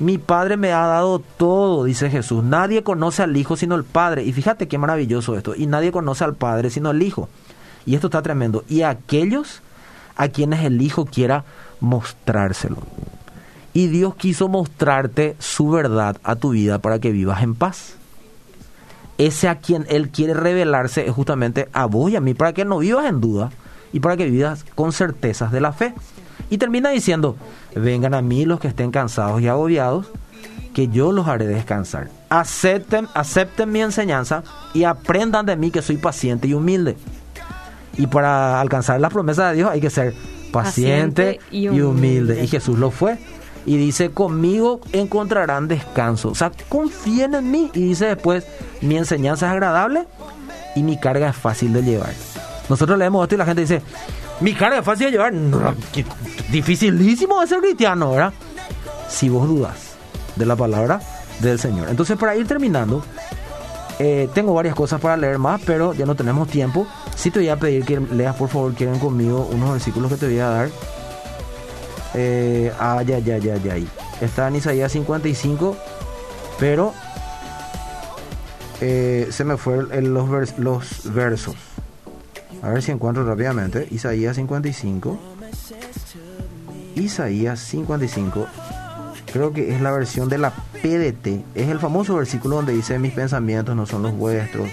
Mi 0.00 0.16
Padre 0.16 0.56
me 0.56 0.72
ha 0.72 0.86
dado 0.86 1.18
todo, 1.18 1.84
dice 1.84 2.08
Jesús. 2.08 2.42
Nadie 2.42 2.82
conoce 2.82 3.22
al 3.22 3.36
Hijo 3.36 3.56
sino 3.56 3.74
el 3.74 3.84
Padre. 3.84 4.24
Y 4.24 4.32
fíjate 4.32 4.66
qué 4.66 4.78
maravilloso 4.78 5.36
esto. 5.36 5.54
Y 5.54 5.66
nadie 5.66 5.92
conoce 5.92 6.24
al 6.24 6.34
Padre 6.34 6.70
sino 6.70 6.90
el 6.90 7.02
Hijo. 7.02 7.28
Y 7.84 7.94
esto 7.94 8.06
está 8.06 8.22
tremendo. 8.22 8.64
Y 8.66 8.80
aquellos 8.82 9.60
a 10.16 10.28
quienes 10.28 10.64
el 10.64 10.80
Hijo 10.80 11.04
quiera 11.04 11.44
mostrárselo. 11.80 12.78
Y 13.74 13.88
Dios 13.88 14.14
quiso 14.16 14.48
mostrarte 14.48 15.36
su 15.38 15.70
verdad 15.70 16.16
a 16.24 16.34
tu 16.34 16.50
vida 16.50 16.78
para 16.78 16.98
que 16.98 17.12
vivas 17.12 17.42
en 17.42 17.54
paz. 17.54 17.94
Ese 19.18 19.48
a 19.48 19.56
quien 19.58 19.84
Él 19.90 20.08
quiere 20.08 20.32
revelarse 20.32 21.06
es 21.06 21.12
justamente 21.12 21.68
a 21.74 21.84
vos 21.84 22.10
y 22.10 22.16
a 22.16 22.22
mí, 22.22 22.32
para 22.32 22.54
que 22.54 22.64
no 22.64 22.78
vivas 22.78 23.04
en 23.04 23.20
duda 23.20 23.50
y 23.92 24.00
para 24.00 24.16
que 24.16 24.30
vivas 24.30 24.64
con 24.74 24.92
certezas 24.92 25.52
de 25.52 25.60
la 25.60 25.74
fe. 25.74 25.92
Y 26.50 26.58
termina 26.58 26.90
diciendo, 26.90 27.36
vengan 27.74 28.12
a 28.12 28.22
mí 28.22 28.44
los 28.44 28.60
que 28.60 28.68
estén 28.68 28.90
cansados 28.90 29.40
y 29.40 29.48
agobiados, 29.48 30.06
que 30.74 30.88
yo 30.88 31.12
los 31.12 31.26
haré 31.26 31.46
descansar. 31.46 32.08
Acepten, 32.28 33.08
acepten 33.14 33.72
mi 33.72 33.80
enseñanza 33.80 34.42
y 34.74 34.84
aprendan 34.84 35.46
de 35.46 35.56
mí 35.56 35.70
que 35.70 35.82
soy 35.82 35.96
paciente 35.96 36.48
y 36.48 36.54
humilde. 36.54 36.96
Y 37.96 38.06
para 38.06 38.60
alcanzar 38.60 39.00
las 39.00 39.12
promesas 39.12 39.50
de 39.50 39.56
Dios 39.58 39.70
hay 39.70 39.80
que 39.80 39.90
ser 39.90 40.14
paciente, 40.52 41.38
paciente 41.38 41.40
y, 41.50 41.68
humilde. 41.68 41.76
y 41.76 41.82
humilde. 41.82 42.44
Y 42.44 42.48
Jesús 42.48 42.78
lo 42.78 42.90
fue 42.90 43.18
y 43.66 43.76
dice, 43.76 44.10
conmigo 44.10 44.80
encontrarán 44.92 45.68
descanso. 45.68 46.30
O 46.30 46.34
sea, 46.34 46.50
confíen 46.68 47.34
en 47.34 47.50
mí. 47.50 47.70
Y 47.74 47.80
dice 47.80 48.06
después, 48.06 48.46
mi 48.80 48.96
enseñanza 48.96 49.46
es 49.46 49.52
agradable 49.52 50.06
y 50.74 50.82
mi 50.82 50.98
carga 50.98 51.28
es 51.28 51.36
fácil 51.36 51.72
de 51.72 51.82
llevar. 51.82 52.12
Nosotros 52.68 52.98
leemos 52.98 53.24
esto 53.24 53.34
y 53.34 53.38
la 53.38 53.44
gente 53.44 53.62
dice, 53.62 53.82
mi 54.40 54.54
carga 54.54 54.78
es 54.78 54.84
fácil 54.84 55.06
de 55.06 55.12
llevar. 55.12 55.32
Dificilísimo 56.50 57.40
de 57.40 57.46
ser 57.46 57.60
cristiano, 57.60 58.12
¿verdad? 58.12 58.32
Si 59.08 59.28
vos 59.28 59.46
dudas 59.48 59.96
de 60.36 60.46
la 60.46 60.56
palabra 60.56 61.00
del 61.40 61.58
Señor. 61.58 61.88
Entonces, 61.88 62.16
para 62.16 62.36
ir 62.36 62.46
terminando, 62.46 63.02
eh, 63.98 64.28
tengo 64.32 64.54
varias 64.54 64.74
cosas 64.74 65.00
para 65.00 65.16
leer 65.16 65.38
más, 65.38 65.60
pero 65.66 65.92
ya 65.92 66.06
no 66.06 66.14
tenemos 66.14 66.48
tiempo. 66.48 66.86
Sí 67.16 67.30
te 67.30 67.40
voy 67.40 67.48
a 67.48 67.56
pedir 67.58 67.84
que 67.84 68.00
leas, 68.00 68.34
por 68.36 68.48
favor, 68.48 68.72
quieren 68.74 68.98
conmigo 68.98 69.48
unos 69.52 69.72
versículos 69.72 70.10
que 70.10 70.16
te 70.16 70.26
voy 70.26 70.38
a 70.38 70.48
dar. 70.48 70.70
Eh, 72.14 72.72
ah, 72.80 73.02
ya, 73.02 73.18
ya, 73.18 73.38
ya, 73.38 73.56
ya. 73.56 73.76
Está 74.20 74.48
en 74.48 74.56
Isaías 74.56 74.90
55, 74.92 75.76
pero 76.58 76.94
eh, 78.80 79.28
se 79.30 79.44
me 79.44 79.56
fueron 79.58 80.30
vers 80.30 80.58
los 80.58 81.12
versos. 81.12 81.54
A 82.62 82.68
ver 82.68 82.82
si 82.82 82.92
encuentro 82.92 83.24
rápidamente. 83.24 83.88
Isaías 83.90 84.36
55. 84.36 85.18
Isaías 86.94 87.60
55. 87.60 88.46
Creo 89.32 89.52
que 89.52 89.74
es 89.74 89.80
la 89.80 89.92
versión 89.92 90.28
de 90.28 90.38
la 90.38 90.50
PDT. 90.50 91.44
Es 91.54 91.68
el 91.68 91.78
famoso 91.78 92.16
versículo 92.16 92.56
donde 92.56 92.72
dice: 92.72 92.98
Mis 92.98 93.12
pensamientos 93.12 93.74
no 93.76 93.86
son 93.86 94.02
los 94.02 94.12
vuestros, 94.14 94.68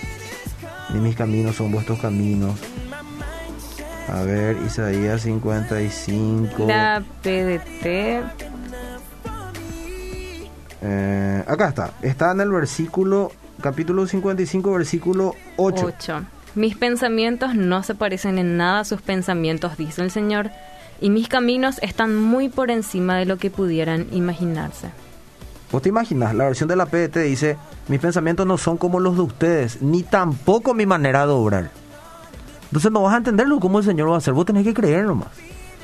ni 0.94 1.00
mis 1.00 1.16
caminos 1.16 1.56
son 1.56 1.72
vuestros 1.72 2.00
caminos. 2.00 2.60
A 4.12 4.24
ver, 4.24 4.58
Isaías 4.66 5.22
55. 5.22 6.66
La 6.68 7.04
PDT. 7.22 8.24
Eh, 10.82 11.44
acá 11.48 11.70
está. 11.70 11.92
Está 12.02 12.32
en 12.32 12.42
el 12.42 12.52
versículo, 12.52 13.32
capítulo 13.62 14.08
55, 14.08 14.72
versículo 14.72 15.36
8. 15.58 15.86
8. 15.86 16.26
Mis 16.58 16.76
pensamientos 16.76 17.54
no 17.54 17.84
se 17.84 17.94
parecen 17.94 18.40
en 18.40 18.58
nada 18.58 18.80
a 18.80 18.84
sus 18.84 19.00
pensamientos, 19.00 19.78
dice 19.78 20.02
el 20.02 20.10
Señor, 20.10 20.50
y 21.00 21.12
mis 21.12 21.28
caminos 21.28 21.78
están 21.84 22.16
muy 22.16 22.50
por 22.50 22.72
encima 22.72 23.16
de 23.16 23.26
lo 23.26 23.38
que 23.38 23.52
pudieran 23.52 24.08
imaginarse. 24.12 24.90
¿Vos 25.72 25.84
te 25.84 25.90
imaginas? 25.90 26.34
La 26.34 26.46
versión 26.46 26.68
de 26.68 26.76
la 26.76 26.88
PDT 26.88 27.18
dice, 27.18 27.58
mis 27.88 28.00
pensamientos 28.00 28.48
no 28.48 28.58
son 28.58 28.78
como 28.78 29.00
los 29.00 29.16
de 29.18 29.22
ustedes, 29.22 29.84
ni 29.84 30.02
tampoco 30.02 30.74
mi 30.74 30.88
manera 30.88 31.28
de 31.28 31.34
obrar. 31.34 31.70
Entonces 32.64 32.92
no 32.92 33.04
vas 33.04 33.14
a 33.14 33.18
entenderlo 33.18 33.60
cómo 33.60 33.78
el 33.78 33.86
Señor 33.86 34.10
va 34.10 34.16
a 34.16 34.18
hacer, 34.18 34.34
vos 34.34 34.48
tenés 34.48 34.64
que 34.64 34.74
creer 34.74 35.06
nomás. 35.06 35.30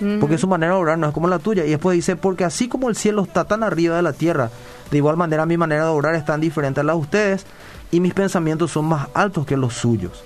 Uh 0.01 0.05
-huh. 0.05 0.19
Porque 0.19 0.39
su 0.39 0.47
manera 0.47 0.73
de 0.73 0.79
obrar 0.79 0.97
no 0.97 1.05
es 1.05 1.13
como 1.13 1.27
la 1.27 1.37
tuya. 1.37 1.67
Y 1.67 1.69
después 1.69 1.93
dice, 1.93 2.15
porque 2.15 2.45
así 2.45 2.67
como 2.67 2.89
el 2.89 2.95
cielo 2.95 3.21
está 3.21 3.43
tan 3.43 3.61
arriba 3.61 3.95
de 3.95 4.01
la 4.01 4.13
tierra, 4.13 4.49
de 4.89 4.97
igual 4.97 5.17
manera 5.17 5.45
mi 5.45 5.55
manera 5.55 5.83
de 5.83 5.91
obrar 5.91 6.15
es 6.15 6.25
tan 6.25 6.41
diferente 6.41 6.79
a 6.79 6.83
la 6.83 6.93
de 6.93 6.99
ustedes 6.99 7.45
y 7.91 7.99
mis 7.99 8.15
pensamientos 8.15 8.71
son 8.71 8.85
más 8.85 9.09
altos 9.13 9.45
que 9.45 9.55
los 9.55 9.75
suyos. 9.75 10.23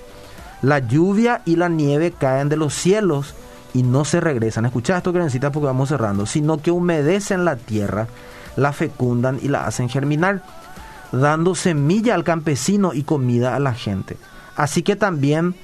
La 0.62 0.80
lluvia 0.80 1.42
y 1.44 1.56
la 1.56 1.68
nieve 1.68 2.12
caen 2.12 2.48
de 2.48 2.56
los 2.56 2.74
cielos 2.74 3.34
y 3.74 3.82
no 3.82 4.04
se 4.04 4.20
regresan. 4.20 4.66
Escucha 4.66 4.96
esto 4.96 5.12
que 5.12 5.18
necesitas 5.18 5.52
porque 5.52 5.66
vamos 5.66 5.88
cerrando. 5.88 6.26
Sino 6.26 6.60
que 6.60 6.70
humedecen 6.70 7.44
la 7.44 7.56
tierra, 7.56 8.08
la 8.56 8.72
fecundan 8.72 9.38
y 9.42 9.48
la 9.48 9.66
hacen 9.66 9.88
germinar, 9.88 10.42
dando 11.12 11.54
semilla 11.54 12.14
al 12.14 12.24
campesino 12.24 12.92
y 12.94 13.02
comida 13.02 13.54
a 13.54 13.60
la 13.60 13.74
gente. 13.74 14.16
Así 14.56 14.82
que 14.82 14.96
también 14.96 15.54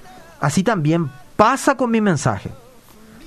Así 0.45 0.63
también 0.63 1.11
pasa 1.37 1.75
con 1.75 1.91
mi 1.91 2.03
mensaje. 2.03 2.51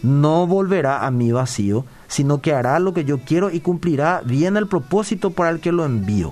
No 0.04 0.46
volverá 0.46 1.08
a 1.08 1.10
mí 1.10 1.32
vacío, 1.32 1.84
sino 2.08 2.42
que 2.42 2.54
hará 2.54 2.78
lo 2.78 2.94
que 2.94 3.06
yo 3.06 3.18
quiero 3.22 3.50
y 3.50 3.60
cumplirá 3.60 4.22
bien 4.24 4.56
el 4.56 4.68
propósito 4.68 5.32
para 5.32 5.50
el 5.50 5.60
que 5.60 5.72
lo 5.72 5.84
envío. 5.84 6.32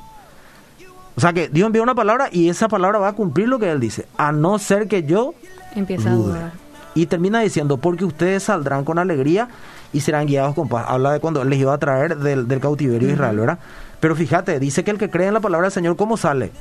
O 1.15 1.21
sea 1.21 1.33
que 1.33 1.47
Dios 1.47 1.67
envía 1.67 1.81
una 1.81 1.95
palabra 1.95 2.29
y 2.31 2.49
esa 2.49 2.67
palabra 2.67 2.99
va 2.99 3.09
a 3.09 3.13
cumplir 3.13 3.47
lo 3.47 3.59
que 3.59 3.71
Él 3.71 3.79
dice, 3.79 4.05
a 4.17 4.31
no 4.31 4.59
ser 4.59 4.87
que 4.87 5.03
yo 5.03 5.33
empiece 5.75 6.09
a 6.09 6.13
dudar. 6.13 6.51
Y 6.93 7.05
termina 7.07 7.39
diciendo, 7.41 7.77
porque 7.77 8.05
ustedes 8.05 8.43
saldrán 8.43 8.85
con 8.85 8.99
alegría 8.99 9.49
y 9.91 10.01
serán 10.01 10.27
guiados 10.27 10.55
con 10.55 10.69
paz. 10.69 10.85
Habla 10.87 11.13
de 11.13 11.19
cuando 11.19 11.43
les 11.43 11.59
iba 11.59 11.73
a 11.73 11.77
traer 11.77 12.17
del, 12.17 12.47
del 12.47 12.59
cautiverio 12.59 13.07
de 13.07 13.13
uh 13.13 13.17
-huh. 13.17 13.19
Israel, 13.19 13.37
¿verdad? 13.37 13.59
Pero 13.99 14.15
fíjate, 14.15 14.59
dice 14.59 14.83
que 14.83 14.91
el 14.91 14.97
que 14.97 15.09
cree 15.09 15.27
en 15.27 15.33
la 15.33 15.39
palabra 15.39 15.65
del 15.65 15.71
Señor, 15.73 15.95
¿cómo 15.95 16.17
sale? 16.17 16.51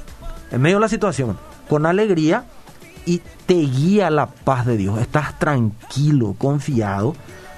En 0.50 0.60
medio 0.60 0.76
de 0.76 0.80
la 0.80 0.88
situación, 0.88 1.36
con 1.68 1.86
alegría 1.86 2.44
y 3.06 3.20
te 3.46 3.54
guía 3.54 4.10
la 4.10 4.26
paz 4.26 4.66
de 4.66 4.76
Dios. 4.76 5.00
Estás 5.00 5.38
tranquilo, 5.38 6.34
confiado 6.38 7.14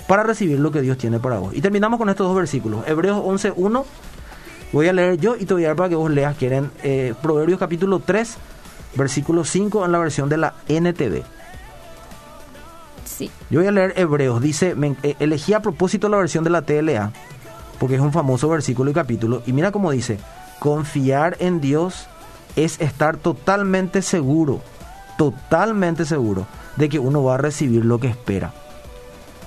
para 0.06 0.22
recibir 0.22 0.58
lo 0.58 0.70
que 0.70 0.80
Dios 0.80 0.98
tiene 0.98 1.18
para 1.18 1.38
vos. 1.38 1.54
Y 1.54 1.60
terminamos 1.60 1.98
con 1.98 2.08
estos 2.08 2.26
dos 2.26 2.36
versículos. 2.36 2.86
Hebreos 2.86 3.18
11.1. 3.22 3.84
Voy 4.72 4.88
a 4.88 4.92
leer 4.92 5.18
yo 5.18 5.36
y 5.36 5.44
te 5.44 5.54
voy 5.54 5.64
a 5.64 5.68
dar 5.68 5.76
para 5.76 5.88
que 5.88 5.94
vos 5.94 6.10
leas. 6.10 6.36
Quieren 6.36 6.70
eh, 6.82 7.14
Proverbios 7.22 7.58
capítulo 7.58 8.00
3, 8.00 8.36
versículo 8.96 9.44
5 9.44 9.84
en 9.84 9.92
la 9.92 9.98
versión 9.98 10.28
de 10.28 10.36
la 10.36 10.54
NTV. 10.68 11.22
Sí. 13.04 13.30
Yo 13.48 13.60
voy 13.60 13.68
a 13.68 13.72
leer 13.72 13.94
Hebreos. 13.96 14.40
Dice, 14.40 14.74
me, 14.74 14.96
eh, 15.02 15.16
elegí 15.20 15.52
a 15.52 15.60
propósito 15.60 16.08
la 16.08 16.18
versión 16.18 16.44
de 16.44 16.50
la 16.50 16.62
TLA, 16.62 17.12
porque 17.78 17.94
es 17.94 18.00
un 18.00 18.12
famoso 18.12 18.48
versículo 18.48 18.90
y 18.90 18.94
capítulo. 18.94 19.42
Y 19.46 19.52
mira 19.52 19.72
cómo 19.72 19.90
dice, 19.90 20.18
confiar 20.58 21.36
en 21.40 21.60
Dios 21.60 22.08
es 22.56 22.80
estar 22.80 23.16
totalmente 23.16 24.02
seguro 24.02 24.60
totalmente 25.16 26.04
seguro 26.04 26.46
de 26.76 26.88
que 26.88 26.98
uno 26.98 27.24
va 27.24 27.34
a 27.34 27.38
recibir 27.38 27.84
lo 27.84 27.98
que 27.98 28.08
espera. 28.08 28.52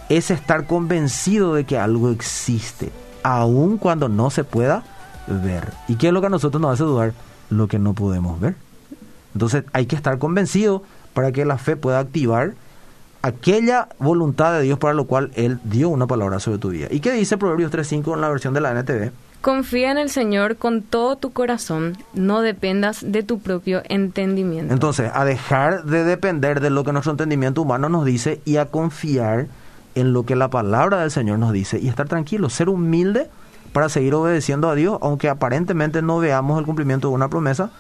Es 0.10 0.32
estar 0.32 0.65
convencido 0.65 1.53
de 1.53 1.65
que 1.65 1.77
algo 1.77 2.10
existe, 2.10 2.91
aun 3.23 3.77
cuando 3.77 4.10
no 4.10 4.29
se 4.29 4.43
pueda 4.43 4.84
ver. 5.30 5.74
¿Y 5.88 5.96
qué 5.96 6.08
es 6.08 6.13
lo 6.13 6.22
que 6.22 6.28
a 6.28 6.30
nosotros 6.30 6.62
nos 6.62 6.74
hace 6.74 6.84
dudar? 6.84 7.13
Lo 7.50 7.68
que 7.68 7.80
no 7.80 7.94
podemos 7.94 8.39
ver. 8.39 8.56
Entonces 9.34 9.63
hay 9.74 9.86
que 9.86 9.96
estar 9.96 10.18
convencido 10.18 10.84
para 11.13 11.32
que 11.32 11.46
la 11.46 11.58
fe 11.58 11.76
pueda 11.76 12.00
activar 12.00 12.54
aquella 13.22 13.89
voluntad 14.00 14.54
de 14.54 14.62
Dios 14.62 14.80
para 14.80 14.94
lo 14.94 15.06
cual 15.06 15.32
Él 15.36 15.60
dio 15.63 15.89
una 15.89 16.08
palabra 16.08 16.39
sobre 16.39 16.58
tu 16.58 16.70
vida. 16.70 16.88
¿Y 16.89 17.00
qué 17.00 17.12
dice 17.12 17.38
Proverbios 17.38 17.72
3.5 17.72 18.13
en 18.13 18.22
la 18.22 18.30
versión 18.30 18.54
de 18.54 18.62
la 18.62 18.72
NTV? 18.72 19.12
Confía 19.42 19.92
en 19.92 19.98
el 19.98 20.10
Señor 20.10 20.58
con 20.58 20.82
todo 20.82 21.15
tu 21.15 21.32
corazón, 21.32 21.98
no 22.13 22.42
dependas 22.42 23.10
de 23.10 23.24
tu 23.24 23.39
propio 23.39 23.82
entendimiento. 23.86 24.74
Entonces, 24.74 25.10
a 25.13 25.24
dejar 25.24 25.86
de 25.86 26.04
depender 26.04 26.60
de 26.60 26.70
lo 26.70 26.84
que 26.84 26.92
nuestro 26.92 27.12
entendimiento 27.12 27.62
humano 27.62 27.88
nos 27.88 28.04
dice 28.04 28.42
y 28.44 28.58
a 28.58 28.65
confiar 28.65 29.48
en 29.96 30.12
lo 30.12 30.24
que 30.26 30.36
la 30.36 30.50
palabra 30.50 31.00
del 31.00 31.12
Señor 31.12 31.39
nos 31.39 31.54
dice 31.54 31.80
y 31.80 31.88
estar 31.88 32.08
tranquilo, 32.08 32.50
ser 32.50 32.68
humilde 32.68 33.30
para 33.71 33.89
seguir 33.89 34.13
obedeciendo 34.13 34.69
a 34.69 34.75
Dios, 34.75 34.97
aunque 35.01 35.29
aparentemente 35.29 36.01
no 36.01 36.19
veamos 36.19 36.60
el 36.60 36.65
cumplimiento 36.65 37.10
de 37.10 37.15
una 37.15 37.29
promesa. 37.29 37.71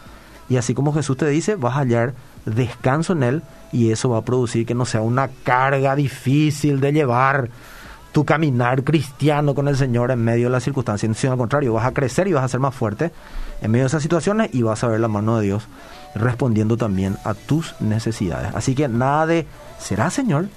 Y 0.49 0.57
así 0.57 0.73
como 0.73 0.93
Jesús 0.93 1.17
te 1.17 1.27
dice, 1.27 1.55
vas 1.55 1.75
a 1.75 1.79
hallar 1.79 2.13
descanso 2.45 3.13
en 3.13 3.23
Él 3.23 3.43
y 3.71 3.91
eso 3.91 4.09
va 4.09 4.19
a 4.19 4.23
producir 4.23 4.65
que 4.65 4.73
no 4.73 4.85
sea 4.85 5.01
una 5.01 5.29
carga 5.43 5.95
difícil 5.95 6.79
de 6.79 6.91
llevar 6.91 7.49
tu 8.11 8.25
caminar 8.25 8.83
cristiano 8.83 9.53
con 9.53 9.67
el 9.67 9.77
Señor 9.77 10.11
en 10.11 10.23
medio 10.23 10.45
de 10.45 10.51
las 10.51 10.63
circunstancias, 10.63 11.15
sino 11.17 11.33
al 11.33 11.37
contrario, 11.37 11.73
vas 11.73 11.85
a 11.85 11.93
crecer 11.93 12.27
y 12.27 12.33
vas 12.33 12.43
a 12.43 12.47
ser 12.47 12.59
más 12.59 12.73
fuerte 12.73 13.11
en 13.61 13.71
medio 13.71 13.83
de 13.83 13.87
esas 13.87 14.01
situaciones 14.01 14.49
y 14.53 14.63
vas 14.63 14.83
a 14.83 14.87
ver 14.87 14.99
la 14.99 15.07
mano 15.07 15.37
de 15.37 15.45
Dios 15.45 15.67
respondiendo 16.15 16.75
también 16.75 17.17
a 17.23 17.35
tus 17.35 17.75
necesidades. 17.79 18.53
Así 18.55 18.73
que 18.73 18.87
nada 18.87 19.27
de 19.27 19.45
será 19.77 20.09
Señor, 20.09 20.47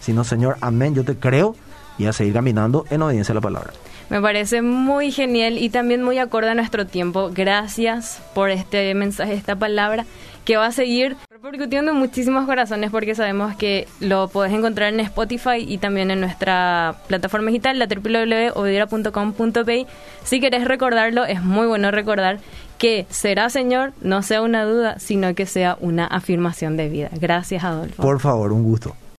sino 0.00 0.24
Señor, 0.24 0.58
amén, 0.60 0.94
yo 0.94 1.04
te 1.04 1.16
creo 1.16 1.56
y 1.96 2.06
a 2.06 2.12
seguir 2.12 2.34
caminando 2.34 2.84
en 2.90 3.02
obediencia 3.02 3.32
a 3.32 3.36
la 3.36 3.40
palabra. 3.40 3.72
Me 4.10 4.20
parece 4.22 4.62
muy 4.62 5.10
genial 5.10 5.58
y 5.58 5.68
también 5.68 6.02
muy 6.02 6.18
acorde 6.18 6.50
a 6.50 6.54
nuestro 6.54 6.86
tiempo. 6.86 7.30
Gracias 7.32 8.22
por 8.34 8.50
este 8.50 8.94
mensaje, 8.94 9.34
esta 9.34 9.56
palabra 9.56 10.06
que 10.46 10.56
va 10.56 10.64
a 10.64 10.72
seguir 10.72 11.14
repercutiendo 11.30 11.92
en 11.92 11.98
muchísimos 11.98 12.46
corazones 12.46 12.90
porque 12.90 13.14
sabemos 13.14 13.54
que 13.56 13.86
lo 14.00 14.28
puedes 14.28 14.50
encontrar 14.52 14.94
en 14.94 15.00
Spotify 15.00 15.58
y 15.58 15.76
también 15.76 16.10
en 16.10 16.20
nuestra 16.20 16.96
plataforma 17.06 17.48
digital, 17.48 17.78
la. 17.78 17.86
Si 20.24 20.40
querés 20.40 20.64
recordarlo, 20.64 21.26
es 21.26 21.42
muy 21.42 21.66
bueno 21.66 21.90
recordar 21.90 22.38
que 22.78 23.06
será 23.10 23.50
Señor 23.50 23.92
no 24.00 24.22
sea 24.22 24.40
una 24.40 24.64
duda, 24.64 24.98
sino 24.98 25.34
que 25.34 25.44
sea 25.44 25.76
una 25.80 26.06
afirmación 26.06 26.78
de 26.78 26.88
vida. 26.88 27.10
Gracias, 27.12 27.62
Adolfo. 27.62 28.02
Por 28.02 28.18
favor, 28.18 28.52
un 28.52 28.62
gusto. 28.62 28.96